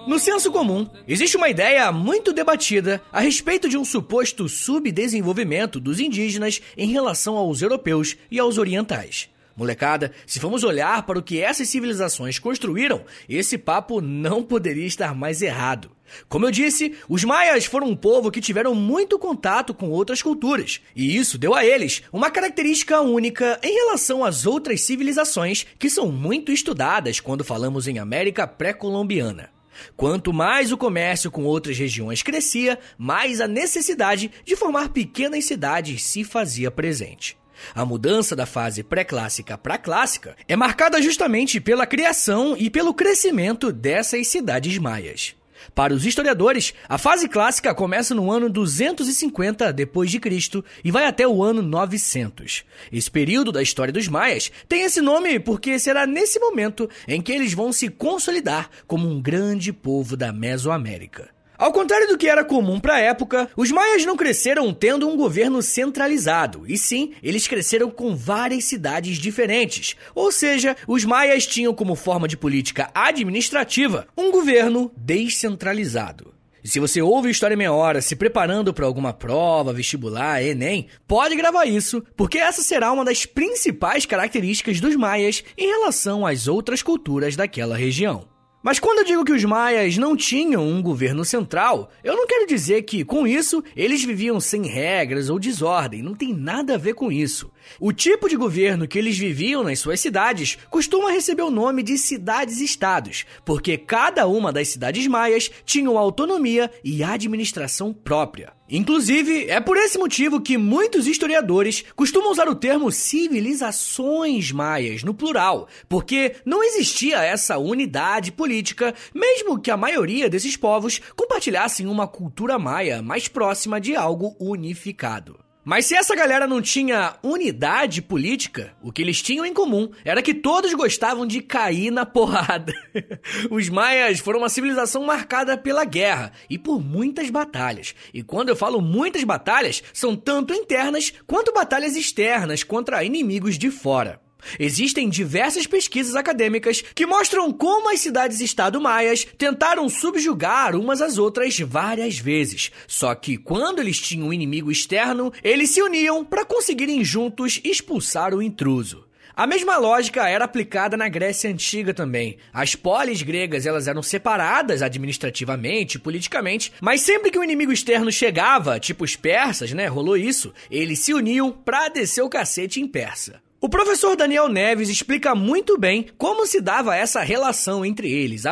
No 0.06 0.19
senso 0.19 0.51
comum, 0.51 0.89
existe 1.07 1.38
uma 1.38 1.47
ideia 1.47 1.89
muito 1.89 2.33
debatida 2.33 3.01
a 3.09 3.21
respeito 3.21 3.69
de 3.69 3.77
um 3.77 3.86
suposto 3.86 4.50
subdesenvolvimento 4.50 5.79
dos 5.79 6.00
indígenas 6.00 6.62
em 6.77 6.91
relação 6.91 7.38
aos 7.38 7.62
europeus 7.62 8.18
e 8.29 8.38
aos 8.38 8.57
orientais. 8.57 9.32
Molecada, 9.55 10.11
se 10.25 10.39
formos 10.39 10.63
olhar 10.63 11.05
para 11.05 11.19
o 11.19 11.21
que 11.21 11.39
essas 11.39 11.69
civilizações 11.69 12.39
construíram, 12.39 13.05
esse 13.29 13.55
papo 13.57 14.01
não 14.01 14.41
poderia 14.41 14.88
estar 14.88 15.13
mais 15.13 15.44
errado. 15.44 15.91
Como 16.27 16.45
eu 16.45 16.51
disse, 16.51 16.95
os 17.07 17.23
maias 17.23 17.65
foram 17.65 17.88
um 17.88 17.95
povo 17.95 18.31
que 18.31 18.41
tiveram 18.41 18.73
muito 18.73 19.19
contato 19.19 19.73
com 19.73 19.89
outras 19.89 20.21
culturas, 20.21 20.81
e 20.95 21.15
isso 21.15 21.38
deu 21.38 21.53
a 21.53 21.65
eles 21.65 22.01
uma 22.11 22.31
característica 22.31 23.00
única 23.01 23.59
em 23.63 23.73
relação 23.73 24.23
às 24.23 24.45
outras 24.45 24.81
civilizações 24.81 25.65
que 25.77 25.89
são 25.89 26.11
muito 26.11 26.51
estudadas 26.51 27.19
quando 27.19 27.44
falamos 27.44 27.88
em 27.88 28.00
América 28.00 28.47
pré-colombiana. 28.47 29.50
Quanto 29.95 30.33
mais 30.33 30.71
o 30.71 30.77
comércio 30.77 31.31
com 31.31 31.44
outras 31.44 31.77
regiões 31.77 32.23
crescia, 32.23 32.79
mais 32.97 33.41
a 33.41 33.47
necessidade 33.47 34.31
de 34.45 34.55
formar 34.55 34.89
pequenas 34.89 35.45
cidades 35.45 36.03
se 36.03 36.23
fazia 36.23 36.71
presente. 36.71 37.38
A 37.75 37.86
mudança 37.86 38.36
da 38.36 38.45
fase 38.45 38.83
pré-clássica 38.83 39.57
para 39.57 39.77
clássica 39.77 40.36
é 40.48 40.56
marcada 40.56 41.01
justamente 41.01 41.60
pela 41.60 41.86
criação 41.86 42.56
e 42.57 42.69
pelo 42.69 42.94
crescimento 42.94 43.71
dessas 43.71 44.27
cidades 44.27 44.77
maias. 44.77 45.36
Para 45.74 45.94
os 45.94 46.06
historiadores, 46.06 46.74
a 46.88 46.98
fase 46.98 47.27
clássica 47.27 47.74
começa 47.74 48.13
no 48.13 48.31
ano 48.31 48.50
250 48.50 49.71
depois 49.71 50.12
de 50.12 50.19
Cristo 50.19 50.63
e 50.83 50.92
vai 50.92 51.06
até 51.06 51.27
o 51.27 51.42
ano 51.44 51.62
900. 51.62 52.63
Esse 52.92 53.10
período 53.10 53.51
da 53.51 53.62
história 53.62 53.94
dos 53.94 54.07
maias 54.07 54.51
tem 54.68 54.83
esse 54.83 55.01
nome 55.01 55.39
porque 55.39 55.80
será 55.80 56.06
nesse 56.06 56.39
momento 56.39 56.89
em 57.07 57.21
que 57.21 57.31
eles 57.31 57.54
vão 57.54 57.71
se 57.71 57.89
consolidar 57.89 58.69
como 58.88 59.07
um 59.07 59.21
grande 59.21 59.71
povo 59.71 60.18
da 60.18 60.31
Mesoamérica. 60.31 61.32
Ao 61.57 61.72
contrário 61.72 62.07
do 62.07 62.17
que 62.17 62.27
era 62.27 62.43
comum 62.43 62.79
para 62.79 62.95
a 62.95 63.00
época, 63.00 63.50
os 63.55 63.72
maias 63.72 64.05
não 64.05 64.17
cresceram 64.17 64.74
tendo 64.74 65.07
um 65.07 65.15
governo 65.15 65.62
centralizado, 65.62 66.63
e 66.67 66.77
sim, 66.77 67.13
eles 67.22 67.48
cresceram 67.48 67.91
com 67.91 68.15
várias 68.15 68.65
cidades 68.65 69.17
diferentes. 69.17 69.95
Ou 70.15 70.31
seja, 70.31 70.75
os 70.88 71.05
maias 71.05 71.45
tinham 71.45 71.74
como 71.74 71.95
forma 71.95 72.27
de 72.27 72.36
política 72.36 72.89
administrativa 72.93 74.07
um 74.17 74.31
governo 74.31 74.91
descentralizado. 74.98 76.33
E 76.63 76.69
se 76.69 76.79
você 76.79 77.01
ouve 77.01 77.29
História 77.29 77.57
Meia 77.57 77.74
Hora 77.74 78.01
se 78.01 78.15
preparando 78.15 78.74
para 78.74 78.86
alguma 78.86 79.12
prova, 79.12 79.74
vestibular, 79.74 80.41
Enem, 80.41 80.88
pode 81.05 81.36
gravar 81.36 81.65
isso, 81.65 82.01
porque 82.15 82.38
essa 82.38 82.62
será 82.62 82.91
uma 82.91 83.03
das 83.03 83.25
principais 83.25 84.05
características 84.05 84.79
dos 84.79 84.95
maias 84.95 85.43
em 85.57 85.67
relação 85.67 86.25
às 86.25 86.48
outras 86.48 86.81
culturas 86.81 87.36
daquela 87.36 87.75
região. 87.75 88.32
Mas 88.63 88.79
quando 88.79 89.00
eu 89.00 89.03
digo 89.03 89.25
que 89.25 89.34
os 89.34 89.43
maias 89.43 89.98
não 89.98 90.15
tinham 90.15 90.65
um 90.65 90.82
governo 90.82 91.25
central, 91.25 91.91
eu 92.01 92.15
não 92.15 92.25
quero 92.25 92.48
dizer 92.48 92.84
que, 92.84 93.03
com 93.03 93.27
isso, 93.27 93.62
eles 93.75 94.05
viviam 94.05 94.39
sem 94.39 94.65
regras 94.65 95.29
ou 95.29 95.38
desordem, 95.38 96.01
não 96.01 96.15
tem 96.15 96.34
nada 96.34 96.75
a 96.75 96.77
ver 96.77 96.93
com 96.93 97.12
isso. 97.12 97.51
O 97.77 97.91
tipo 97.91 98.29
de 98.29 98.38
governo 98.38 98.88
que 98.88 98.98
eles 98.98 99.17
viviam 99.17 99.63
nas 99.63 99.79
suas 99.79 100.00
cidades 100.00 100.58
costuma 100.70 101.12
receber 101.12 101.41
o 101.41 101.51
nome 101.51 101.84
de 101.84 101.98
cidades-estados, 101.98 103.25
porque 103.43 103.77
cada 103.77 104.27
uma 104.27 104.53
das 104.53 104.70
cidades 104.70 105.05
maias 105.08 105.51
tinha 105.65 105.89
autonomia 105.89 106.72
e 106.86 107.03
administração 107.03 107.91
própria. 107.91 108.53
Inclusive, 108.70 109.50
é 109.50 109.60
por 109.60 109.75
esse 109.75 109.98
motivo 109.98 110.39
que 110.39 110.58
muitos 110.58 111.05
historiadores 111.05 111.84
costumam 111.96 112.32
usar 112.32 112.48
o 112.48 112.55
termo 112.55 112.91
civilizações 112.91 114.51
maias 114.53 115.03
no 115.03 115.13
plural, 115.13 115.67
porque 115.89 116.38
não 116.46 116.63
existia 116.63 117.22
essa 117.22 117.58
unidade 117.58 118.32
política, 118.32 118.96
mesmo 119.13 119.60
que 119.60 119.70
a 119.70 119.77
maioria 119.77 120.29
desses 120.29 120.55
povos 120.55 121.01
compartilhassem 121.15 121.88
uma 121.88 122.08
cultura 122.08 122.58
maia 122.58 123.01
mais 123.01 123.27
próxima 123.27 123.82
de 123.82 123.96
algo 123.98 124.34
unificado. 124.39 125.42
Mas 125.65 125.86
se 125.86 125.96
essa 125.96 126.13
galera 126.13 126.46
não 126.46 126.62
tinha 126.62 127.15
unidade 127.24 128.01
política, 128.01 128.75
o 128.82 128.91
que 128.91 129.01
eles 129.01 129.22
tinham 129.22 129.46
em 129.46 129.53
comum 129.53 129.89
era 130.03 130.22
que 130.22 130.34
todos 130.34 130.74
gostavam 130.74 131.25
de 131.25 131.41
cair 131.41 131.89
na 131.89 132.05
porrada. 132.05 132.74
Os 133.50 133.70
maias 133.70 134.20
foram 134.20 134.39
uma 134.39 134.50
civilização 134.50 135.05
marcada 135.05 135.58
pela 135.58 135.86
guerra 135.86 136.34
e 136.50 136.58
por 136.58 136.84
muitas 136.84 137.29
batalhas. 137.29 137.96
E 138.13 138.22
quando 138.22 138.50
eu 138.50 138.58
falo 138.58 138.82
muitas 138.82 139.24
batalhas, 139.24 139.82
são 139.93 140.17
tanto 140.17 140.53
internas 140.53 141.13
quanto 141.25 141.53
batalhas 141.53 141.96
externas 141.96 142.62
contra 142.62 143.03
inimigos 143.03 143.58
de 143.58 143.72
fora. 143.72 144.20
Existem 144.59 145.09
diversas 145.09 145.67
pesquisas 145.67 146.15
acadêmicas 146.15 146.81
que 146.93 147.05
mostram 147.05 147.51
como 147.51 147.89
as 147.89 148.00
cidades-estado 148.00 148.79
maias 148.79 149.25
tentaram 149.38 149.88
subjugar 149.89 150.75
umas 150.75 151.01
às 151.01 151.17
outras 151.17 151.59
várias 151.59 152.17
vezes. 152.17 152.71
Só 152.88 153.13
que 153.15 153.38
quando 153.38 153.79
eles 153.79 154.00
tinham 154.00 154.27
um 154.27 154.33
inimigo 154.33 154.71
externo, 154.71 155.31
eles 155.43 155.71
se 155.71 155.81
uniam 155.81 156.23
para 156.23 156.45
conseguirem 156.45 157.03
juntos 157.03 157.59
expulsar 157.63 158.33
o 158.33 158.41
intruso. 158.41 159.05
A 159.35 159.47
mesma 159.47 159.77
lógica 159.77 160.29
era 160.29 160.45
aplicada 160.45 160.95
na 160.95 161.09
Grécia 161.09 161.50
Antiga 161.50 161.91
também. 161.91 162.38
As 162.53 162.75
polis 162.75 163.23
gregas 163.23 163.65
elas 163.65 163.88
eram 163.88 164.03
separadas 164.03 164.83
administrativamente, 164.83 165.97
politicamente, 165.97 166.71
mas 166.79 167.01
sempre 167.01 167.31
que 167.31 167.39
um 167.39 167.43
inimigo 167.43 167.71
externo 167.71 168.12
chegava, 168.12 168.79
tipo 168.79 169.03
os 169.03 169.15
persas, 169.15 169.71
né, 169.71 169.88
rolou 169.88 170.15
isso, 170.15 170.53
eles 170.69 171.00
se 171.00 171.15
uniam 171.15 171.51
para 171.51 171.89
descer 171.89 172.21
o 172.21 172.29
cacete 172.29 172.79
em 172.79 172.88
persa. 172.88 173.41
O 173.63 173.70
professor 173.70 174.17
Daniel 174.17 174.50
Neves 174.50 174.89
explica 174.89 175.34
muito 175.34 175.77
bem 175.77 176.08
como 176.17 176.46
se 176.46 176.60
dava 176.60 176.98
essa 176.98 177.22
relação 177.22 177.86
entre 177.86 178.12
eles, 178.12 178.46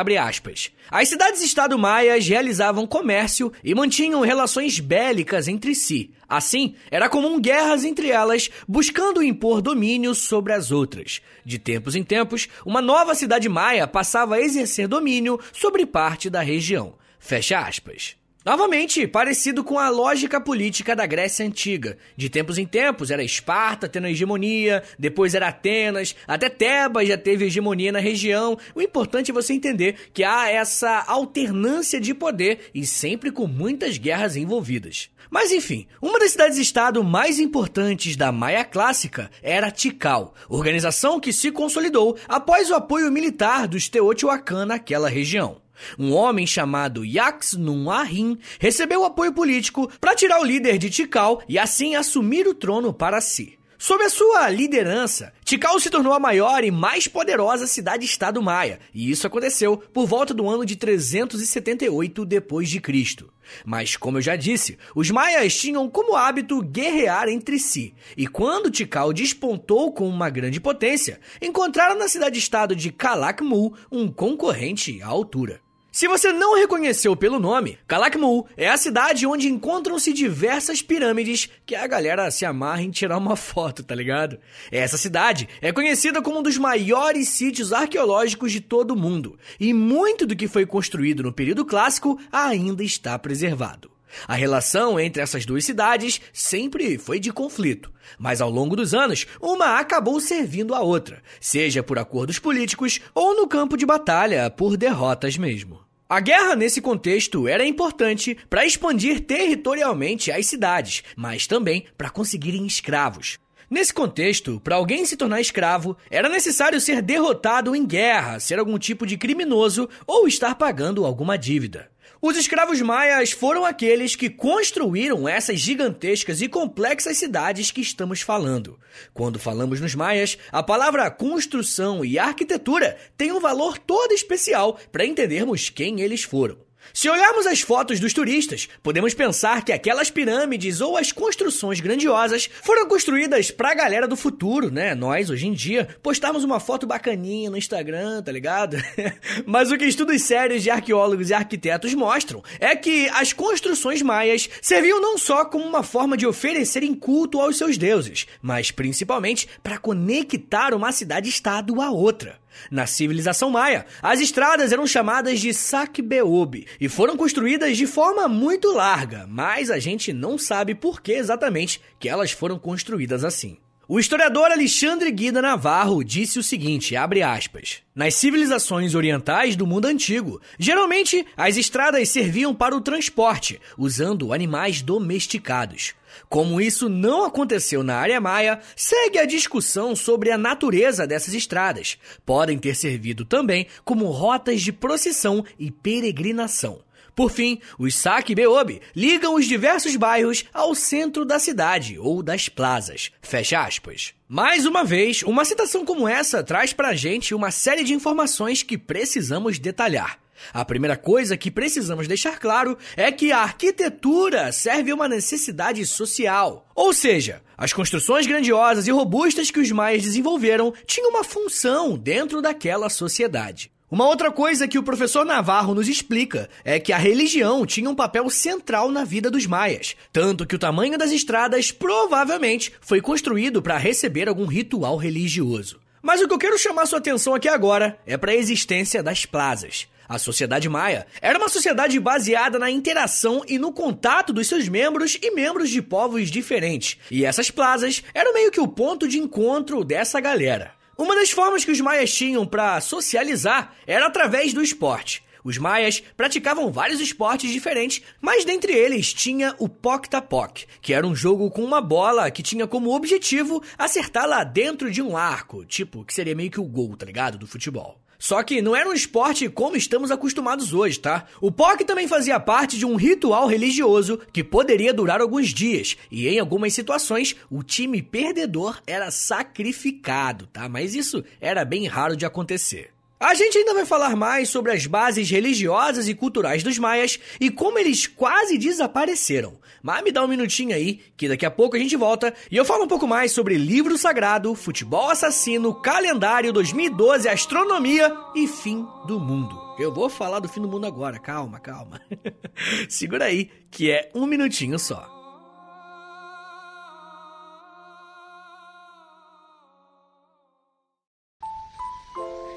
As 0.90 1.10
cidades-estado 1.10 1.78
maias 1.78 2.26
realizavam 2.26 2.86
comércio 2.86 3.52
e 3.62 3.74
mantinham 3.74 4.22
relações 4.22 4.80
bélicas 4.80 5.48
entre 5.48 5.74
si. 5.74 6.12
Assim, 6.26 6.76
era 6.90 7.10
comum 7.10 7.38
guerras 7.38 7.84
entre 7.84 8.08
elas, 8.08 8.48
buscando 8.66 9.22
impor 9.22 9.60
domínio 9.60 10.14
sobre 10.14 10.54
as 10.54 10.70
outras. 10.70 11.20
De 11.44 11.58
tempos 11.58 11.94
em 11.94 12.02
tempos, 12.02 12.48
uma 12.64 12.80
nova 12.80 13.14
cidade 13.14 13.50
maia 13.50 13.86
passava 13.86 14.36
a 14.36 14.40
exercer 14.40 14.88
domínio 14.88 15.38
sobre 15.52 15.84
parte 15.84 16.30
da 16.30 16.40
região. 16.40 16.94
Fecha 17.18 17.58
aspas. 17.58 18.16
Novamente, 18.44 19.06
parecido 19.06 19.62
com 19.62 19.78
a 19.78 19.88
lógica 19.88 20.40
política 20.40 20.96
da 20.96 21.06
Grécia 21.06 21.46
Antiga. 21.46 21.96
De 22.16 22.28
tempos 22.28 22.58
em 22.58 22.66
tempos, 22.66 23.12
era 23.12 23.22
Esparta 23.22 23.88
tendo 23.88 24.08
hegemonia, 24.08 24.82
depois 24.98 25.36
era 25.36 25.46
Atenas, 25.46 26.16
até 26.26 26.48
Tebas 26.48 27.06
já 27.06 27.16
teve 27.16 27.44
hegemonia 27.44 27.92
na 27.92 28.00
região. 28.00 28.58
O 28.74 28.82
importante 28.82 29.30
é 29.30 29.34
você 29.34 29.52
entender 29.52 29.94
que 30.12 30.24
há 30.24 30.50
essa 30.50 31.04
alternância 31.06 32.00
de 32.00 32.12
poder 32.12 32.70
e 32.74 32.84
sempre 32.84 33.30
com 33.30 33.46
muitas 33.46 33.96
guerras 33.96 34.34
envolvidas. 34.34 35.08
Mas 35.30 35.52
enfim, 35.52 35.86
uma 36.00 36.18
das 36.18 36.32
cidades-estado 36.32 37.02
mais 37.04 37.38
importantes 37.38 38.16
da 38.16 38.32
Maia 38.32 38.64
clássica 38.64 39.30
era 39.40 39.70
Tikal, 39.70 40.34
organização 40.48 41.20
que 41.20 41.32
se 41.32 41.52
consolidou 41.52 42.18
após 42.28 42.70
o 42.70 42.74
apoio 42.74 43.10
militar 43.12 43.68
dos 43.68 43.88
Teotihuacan 43.88 44.66
naquela 44.66 45.08
região. 45.08 45.62
Um 45.98 46.12
homem 46.12 46.46
chamado 46.46 47.04
Yaxnun 47.04 47.90
Ahin 47.90 48.38
recebeu 48.58 49.04
apoio 49.04 49.32
político 49.32 49.90
para 50.00 50.14
tirar 50.14 50.40
o 50.40 50.44
líder 50.44 50.78
de 50.78 50.90
Tikal 50.90 51.42
e 51.48 51.58
assim 51.58 51.94
assumir 51.94 52.46
o 52.46 52.54
trono 52.54 52.92
para 52.92 53.20
si. 53.20 53.58
Sob 53.82 54.04
a 54.04 54.08
sua 54.08 54.48
liderança, 54.48 55.32
Tikal 55.44 55.80
se 55.80 55.90
tornou 55.90 56.12
a 56.12 56.20
maior 56.20 56.62
e 56.62 56.70
mais 56.70 57.08
poderosa 57.08 57.66
cidade-estado 57.66 58.40
maia, 58.40 58.78
e 58.94 59.10
isso 59.10 59.26
aconteceu 59.26 59.76
por 59.76 60.06
volta 60.06 60.32
do 60.32 60.48
ano 60.48 60.64
de 60.64 60.76
378 60.76 62.24
depois 62.24 62.70
de 62.70 62.80
Cristo. 62.80 63.32
Mas 63.66 63.96
como 63.96 64.18
eu 64.18 64.22
já 64.22 64.36
disse, 64.36 64.78
os 64.94 65.10
maias 65.10 65.56
tinham 65.56 65.90
como 65.90 66.14
hábito 66.14 66.62
guerrear 66.62 67.28
entre 67.28 67.58
si, 67.58 67.92
e 68.16 68.28
quando 68.28 68.70
Tikal 68.70 69.12
despontou 69.12 69.92
com 69.92 70.08
uma 70.08 70.30
grande 70.30 70.60
potência, 70.60 71.18
encontraram 71.40 71.98
na 71.98 72.06
cidade-estado 72.06 72.76
de 72.76 72.92
Calakmul 72.92 73.74
um 73.90 74.06
concorrente 74.06 75.02
à 75.02 75.08
altura. 75.08 75.60
Se 75.94 76.08
você 76.08 76.32
não 76.32 76.56
reconheceu 76.56 77.14
pelo 77.14 77.38
nome, 77.38 77.78
Calakmul 77.86 78.48
é 78.56 78.66
a 78.66 78.78
cidade 78.78 79.26
onde 79.26 79.46
encontram-se 79.46 80.10
diversas 80.10 80.80
pirâmides 80.80 81.50
que 81.66 81.74
a 81.74 81.86
galera 81.86 82.30
se 82.30 82.46
amarra 82.46 82.80
em 82.80 82.90
tirar 82.90 83.18
uma 83.18 83.36
foto, 83.36 83.84
tá 83.84 83.94
ligado? 83.94 84.38
Essa 84.70 84.96
cidade 84.96 85.46
é 85.60 85.70
conhecida 85.70 86.22
como 86.22 86.38
um 86.38 86.42
dos 86.42 86.56
maiores 86.56 87.28
sítios 87.28 87.74
arqueológicos 87.74 88.50
de 88.50 88.62
todo 88.62 88.92
o 88.92 88.96
mundo, 88.96 89.38
e 89.60 89.74
muito 89.74 90.26
do 90.26 90.34
que 90.34 90.48
foi 90.48 90.64
construído 90.64 91.22
no 91.22 91.30
período 91.30 91.62
clássico 91.62 92.18
ainda 92.32 92.82
está 92.82 93.18
preservado. 93.18 93.91
A 94.26 94.34
relação 94.34 94.98
entre 94.98 95.22
essas 95.22 95.44
duas 95.46 95.64
cidades 95.64 96.20
sempre 96.32 96.98
foi 96.98 97.18
de 97.18 97.32
conflito, 97.32 97.92
mas 98.18 98.40
ao 98.40 98.50
longo 98.50 98.76
dos 98.76 98.94
anos, 98.94 99.26
uma 99.40 99.78
acabou 99.78 100.20
servindo 100.20 100.74
à 100.74 100.80
outra, 100.80 101.22
seja 101.40 101.82
por 101.82 101.98
acordos 101.98 102.38
políticos 102.38 103.00
ou 103.14 103.34
no 103.34 103.46
campo 103.46 103.76
de 103.76 103.86
batalha 103.86 104.50
por 104.50 104.76
derrotas 104.76 105.36
mesmo. 105.36 105.80
A 106.08 106.20
guerra 106.20 106.54
nesse 106.54 106.80
contexto 106.80 107.48
era 107.48 107.64
importante 107.64 108.36
para 108.50 108.66
expandir 108.66 109.20
territorialmente 109.20 110.30
as 110.30 110.44
cidades, 110.46 111.02
mas 111.16 111.46
também 111.46 111.86
para 111.96 112.10
conseguirem 112.10 112.66
escravos. 112.66 113.38
Nesse 113.70 113.94
contexto, 113.94 114.60
para 114.60 114.76
alguém 114.76 115.06
se 115.06 115.16
tornar 115.16 115.40
escravo, 115.40 115.96
era 116.10 116.28
necessário 116.28 116.78
ser 116.78 117.00
derrotado 117.00 117.74
em 117.74 117.86
guerra, 117.86 118.38
ser 118.38 118.58
algum 118.58 118.78
tipo 118.78 119.06
de 119.06 119.16
criminoso 119.16 119.88
ou 120.06 120.28
estar 120.28 120.56
pagando 120.56 121.06
alguma 121.06 121.38
dívida. 121.38 121.91
Os 122.24 122.36
escravos 122.36 122.80
maias 122.80 123.32
foram 123.32 123.64
aqueles 123.64 124.14
que 124.14 124.30
construíram 124.30 125.28
essas 125.28 125.58
gigantescas 125.58 126.40
e 126.40 126.46
complexas 126.48 127.16
cidades 127.18 127.72
que 127.72 127.80
estamos 127.80 128.20
falando. 128.20 128.78
Quando 129.12 129.40
falamos 129.40 129.80
nos 129.80 129.96
maias, 129.96 130.38
a 130.52 130.62
palavra 130.62 131.10
construção 131.10 132.04
e 132.04 132.20
arquitetura 132.20 132.96
tem 133.16 133.32
um 133.32 133.40
valor 133.40 133.76
todo 133.76 134.12
especial 134.12 134.78
para 134.92 135.04
entendermos 135.04 135.68
quem 135.68 136.00
eles 136.00 136.22
foram. 136.22 136.58
Se 136.92 137.08
olharmos 137.08 137.46
as 137.46 137.60
fotos 137.60 137.98
dos 137.98 138.12
turistas, 138.12 138.68
podemos 138.82 139.14
pensar 139.14 139.64
que 139.64 139.72
aquelas 139.72 140.10
pirâmides 140.10 140.80
ou 140.80 140.96
as 140.96 141.10
construções 141.10 141.80
grandiosas 141.80 142.48
foram 142.62 142.86
construídas 142.86 143.50
pra 143.50 143.74
galera 143.74 144.06
do 144.06 144.16
futuro, 144.16 144.70
né? 144.70 144.94
Nós, 144.94 145.30
hoje 145.30 145.46
em 145.46 145.52
dia, 145.52 145.88
postarmos 146.02 146.44
uma 146.44 146.60
foto 146.60 146.86
bacaninha 146.86 147.50
no 147.50 147.56
Instagram, 147.56 148.22
tá 148.22 148.30
ligado? 148.30 148.76
Mas 149.46 149.70
o 149.70 149.78
que 149.78 149.84
estudos 149.84 150.22
sérios 150.22 150.62
de 150.62 150.70
arqueólogos 150.70 151.30
e 151.30 151.34
arquitetos 151.34 151.94
mostram 151.94 152.42
é 152.60 152.74
que 152.76 153.08
as 153.10 153.32
construções 153.32 154.02
maias 154.02 154.48
serviam 154.60 155.00
não 155.00 155.16
só 155.16 155.44
como 155.44 155.64
uma 155.64 155.82
forma 155.82 156.16
de 156.16 156.26
oferecerem 156.26 156.94
culto 156.94 157.40
aos 157.40 157.56
seus 157.56 157.78
deuses, 157.78 158.26
mas 158.40 158.70
principalmente 158.70 159.48
para 159.62 159.78
conectar 159.78 160.74
uma 160.74 160.92
cidade-estado 160.92 161.80
a 161.80 161.90
outra. 161.90 162.41
Na 162.70 162.86
civilização 162.86 163.50
maia, 163.50 163.86
as 164.02 164.20
estradas 164.20 164.72
eram 164.72 164.86
chamadas 164.86 165.40
de 165.40 165.52
Sakbeobi 165.52 166.66
e 166.80 166.88
foram 166.88 167.16
construídas 167.16 167.76
de 167.76 167.86
forma 167.86 168.28
muito 168.28 168.72
larga, 168.72 169.26
mas 169.28 169.70
a 169.70 169.78
gente 169.78 170.12
não 170.12 170.38
sabe 170.38 170.74
por 170.74 171.00
que 171.00 171.12
exatamente 171.12 171.80
que 171.98 172.08
elas 172.08 172.32
foram 172.32 172.58
construídas 172.58 173.24
assim. 173.24 173.58
O 173.88 173.98
historiador 173.98 174.50
Alexandre 174.50 175.10
Guida 175.10 175.42
Navarro 175.42 176.02
disse 176.04 176.38
o 176.38 176.42
seguinte, 176.42 176.94
aspas: 176.96 177.82
Nas 177.94 178.14
civilizações 178.14 178.94
orientais 178.94 179.56
do 179.56 179.66
mundo 179.66 179.86
antigo, 179.86 180.40
geralmente 180.58 181.26
as 181.36 181.56
estradas 181.56 182.08
serviam 182.08 182.54
para 182.54 182.76
o 182.76 182.80
transporte, 182.80 183.60
usando 183.76 184.32
animais 184.32 184.80
domesticados. 184.80 185.94
Como 186.28 186.60
isso 186.60 186.88
não 186.88 187.24
aconteceu 187.24 187.82
na 187.82 187.96
área 187.96 188.20
maia, 188.20 188.60
segue 188.76 189.18
a 189.18 189.24
discussão 189.24 189.94
sobre 189.94 190.30
a 190.30 190.38
natureza 190.38 191.06
dessas 191.06 191.34
estradas. 191.34 191.98
Podem 192.24 192.58
ter 192.58 192.74
servido 192.74 193.24
também 193.24 193.66
como 193.84 194.06
rotas 194.06 194.60
de 194.60 194.72
procissão 194.72 195.44
e 195.58 195.70
peregrinação. 195.70 196.80
Por 197.14 197.30
fim, 197.30 197.60
os 197.78 197.94
saque 197.94 198.34
Beobi 198.34 198.80
ligam 198.96 199.34
os 199.34 199.46
diversos 199.46 199.96
bairros 199.96 200.44
ao 200.52 200.74
centro 200.74 201.24
da 201.24 201.38
cidade 201.38 201.98
ou 201.98 202.22
das 202.22 202.48
plazas. 202.48 203.10
Fecha 203.20 203.60
aspas. 203.60 204.14
Mais 204.26 204.64
uma 204.64 204.82
vez, 204.82 205.22
uma 205.22 205.44
citação 205.44 205.84
como 205.84 206.08
essa 206.08 206.42
traz 206.42 206.72
pra 206.72 206.94
gente 206.94 207.34
uma 207.34 207.50
série 207.50 207.84
de 207.84 207.92
informações 207.92 208.62
que 208.62 208.78
precisamos 208.78 209.58
detalhar. 209.58 210.21
A 210.52 210.64
primeira 210.64 210.96
coisa 210.96 211.36
que 211.36 211.50
precisamos 211.50 212.08
deixar 212.08 212.38
claro 212.38 212.76
é 212.96 213.12
que 213.12 213.32
a 213.32 213.38
arquitetura 213.38 214.52
serve 214.52 214.90
a 214.90 214.94
uma 214.94 215.08
necessidade 215.08 215.84
social. 215.86 216.66
Ou 216.74 216.92
seja, 216.92 217.42
as 217.56 217.72
construções 217.72 218.26
grandiosas 218.26 218.86
e 218.86 218.90
robustas 218.90 219.50
que 219.50 219.60
os 219.60 219.70
maias 219.70 220.02
desenvolveram 220.02 220.72
tinham 220.86 221.10
uma 221.10 221.24
função 221.24 221.96
dentro 221.96 222.42
daquela 222.42 222.88
sociedade. 222.88 223.70
Uma 223.92 224.08
outra 224.08 224.32
coisa 224.32 224.66
que 224.66 224.78
o 224.78 224.82
professor 224.82 225.22
Navarro 225.22 225.74
nos 225.74 225.86
explica 225.86 226.48
é 226.64 226.80
que 226.80 226.94
a 226.94 226.96
religião 226.96 227.66
tinha 227.66 227.90
um 227.90 227.94
papel 227.94 228.30
central 228.30 228.90
na 228.90 229.04
vida 229.04 229.30
dos 229.30 229.46
maias, 229.46 229.94
tanto 230.10 230.46
que 230.46 230.56
o 230.56 230.58
tamanho 230.58 230.96
das 230.96 231.12
estradas 231.12 231.70
provavelmente 231.70 232.72
foi 232.80 233.02
construído 233.02 233.60
para 233.60 233.76
receber 233.76 234.30
algum 234.30 234.46
ritual 234.46 234.96
religioso. 234.96 235.78
Mas 236.00 236.22
o 236.22 236.26
que 236.26 236.32
eu 236.32 236.38
quero 236.38 236.58
chamar 236.58 236.86
sua 236.86 237.00
atenção 237.00 237.34
aqui 237.34 237.48
agora 237.48 237.98
é 238.06 238.16
para 238.16 238.32
a 238.32 238.34
existência 238.34 239.02
das 239.02 239.26
plazas. 239.26 239.86
A 240.12 240.18
sociedade 240.18 240.68
maia 240.68 241.06
era 241.22 241.38
uma 241.38 241.48
sociedade 241.48 241.98
baseada 241.98 242.58
na 242.58 242.70
interação 242.70 243.42
e 243.48 243.58
no 243.58 243.72
contato 243.72 244.30
dos 244.30 244.46
seus 244.46 244.68
membros 244.68 245.18
e 245.22 245.30
membros 245.30 245.70
de 245.70 245.80
povos 245.80 246.30
diferentes. 246.30 246.98
E 247.10 247.24
essas 247.24 247.50
plazas 247.50 248.04
eram 248.12 248.34
meio 248.34 248.50
que 248.50 248.60
o 248.60 248.68
ponto 248.68 249.08
de 249.08 249.18
encontro 249.18 249.82
dessa 249.82 250.20
galera. 250.20 250.72
Uma 250.98 251.16
das 251.16 251.30
formas 251.30 251.64
que 251.64 251.70
os 251.70 251.80
maias 251.80 252.12
tinham 252.12 252.46
para 252.46 252.78
socializar 252.82 253.74
era 253.86 254.04
através 254.04 254.52
do 254.52 254.62
esporte. 254.62 255.24
Os 255.42 255.56
maias 255.56 256.02
praticavam 256.14 256.70
vários 256.70 257.00
esportes 257.00 257.50
diferentes, 257.50 258.02
mas 258.20 258.44
dentre 258.44 258.74
eles 258.74 259.14
tinha 259.14 259.54
o 259.58 259.66
Pok-Tapok, 259.66 260.66
que 260.82 260.92
era 260.92 261.06
um 261.06 261.16
jogo 261.16 261.50
com 261.50 261.64
uma 261.64 261.80
bola 261.80 262.30
que 262.30 262.42
tinha 262.42 262.66
como 262.66 262.94
objetivo 262.94 263.62
acertar 263.78 264.28
lá 264.28 264.44
dentro 264.44 264.90
de 264.90 265.00
um 265.00 265.16
arco, 265.16 265.64
tipo, 265.64 266.04
que 266.04 266.12
seria 266.12 266.34
meio 266.34 266.50
que 266.50 266.60
o 266.60 266.64
gol, 266.64 266.98
tá 266.98 267.06
ligado, 267.06 267.38
do 267.38 267.46
futebol. 267.46 267.98
Só 268.22 268.40
que 268.44 268.62
não 268.62 268.76
era 268.76 268.88
um 268.88 268.92
esporte 268.92 269.48
como 269.48 269.74
estamos 269.74 270.12
acostumados 270.12 270.72
hoje, 270.72 271.00
tá? 271.00 271.26
O 271.40 271.50
POC 271.50 271.84
também 271.84 272.06
fazia 272.06 272.38
parte 272.38 272.78
de 272.78 272.86
um 272.86 272.94
ritual 272.94 273.48
religioso 273.48 274.20
que 274.32 274.44
poderia 274.44 274.94
durar 274.94 275.20
alguns 275.20 275.48
dias, 275.48 275.96
e 276.08 276.28
em 276.28 276.38
algumas 276.38 276.72
situações 276.72 277.34
o 277.50 277.64
time 277.64 278.00
perdedor 278.00 278.80
era 278.86 279.10
sacrificado, 279.10 280.46
tá? 280.46 280.68
Mas 280.68 280.94
isso 280.94 281.24
era 281.40 281.64
bem 281.64 281.88
raro 281.88 282.16
de 282.16 282.24
acontecer. 282.24 282.92
A 283.22 283.34
gente 283.34 283.56
ainda 283.56 283.72
vai 283.72 283.86
falar 283.86 284.16
mais 284.16 284.48
sobre 284.48 284.72
as 284.72 284.84
bases 284.84 285.30
religiosas 285.30 286.08
e 286.08 286.14
culturais 286.14 286.64
dos 286.64 286.76
maias 286.76 287.20
e 287.40 287.50
como 287.50 287.78
eles 287.78 288.04
quase 288.04 288.58
desapareceram. 288.58 289.60
Mas 289.80 290.02
me 290.02 290.10
dá 290.10 290.24
um 290.24 290.28
minutinho 290.28 290.74
aí, 290.74 291.00
que 291.16 291.28
daqui 291.28 291.46
a 291.46 291.50
pouco 291.50 291.76
a 291.76 291.78
gente 291.78 291.94
volta 291.94 292.34
e 292.50 292.56
eu 292.56 292.64
falo 292.64 292.82
um 292.82 292.88
pouco 292.88 293.06
mais 293.06 293.30
sobre 293.30 293.56
livro 293.56 293.96
sagrado, 293.96 294.56
futebol 294.56 295.08
assassino, 295.08 295.72
calendário 295.72 296.52
2012, 296.52 297.28
astronomia 297.28 298.12
e 298.34 298.48
fim 298.48 298.84
do 299.06 299.20
mundo. 299.20 299.56
Eu 299.78 299.94
vou 299.94 300.10
falar 300.10 300.40
do 300.40 300.48
fim 300.48 300.60
do 300.60 300.66
mundo 300.66 300.88
agora, 300.88 301.20
calma, 301.20 301.60
calma. 301.60 302.00
Segura 302.90 303.26
aí, 303.26 303.48
que 303.70 303.88
é 303.88 304.10
um 304.16 304.26
minutinho 304.26 304.80
só. 304.80 305.21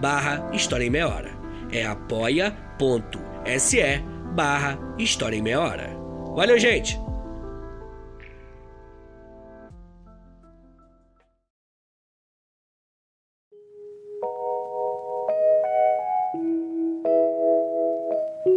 barra 0.00 0.50
História 0.52 0.84
em 0.84 0.90
Meia 0.90 1.08
Hora. 1.08 1.30
É 1.70 1.84
apoia.se 1.84 2.58
barra 4.34 4.78
História 4.98 5.36
em 5.36 5.42
Meia 5.42 5.60
Hora. 5.60 5.90
Valeu, 6.34 6.58
gente! 6.58 6.98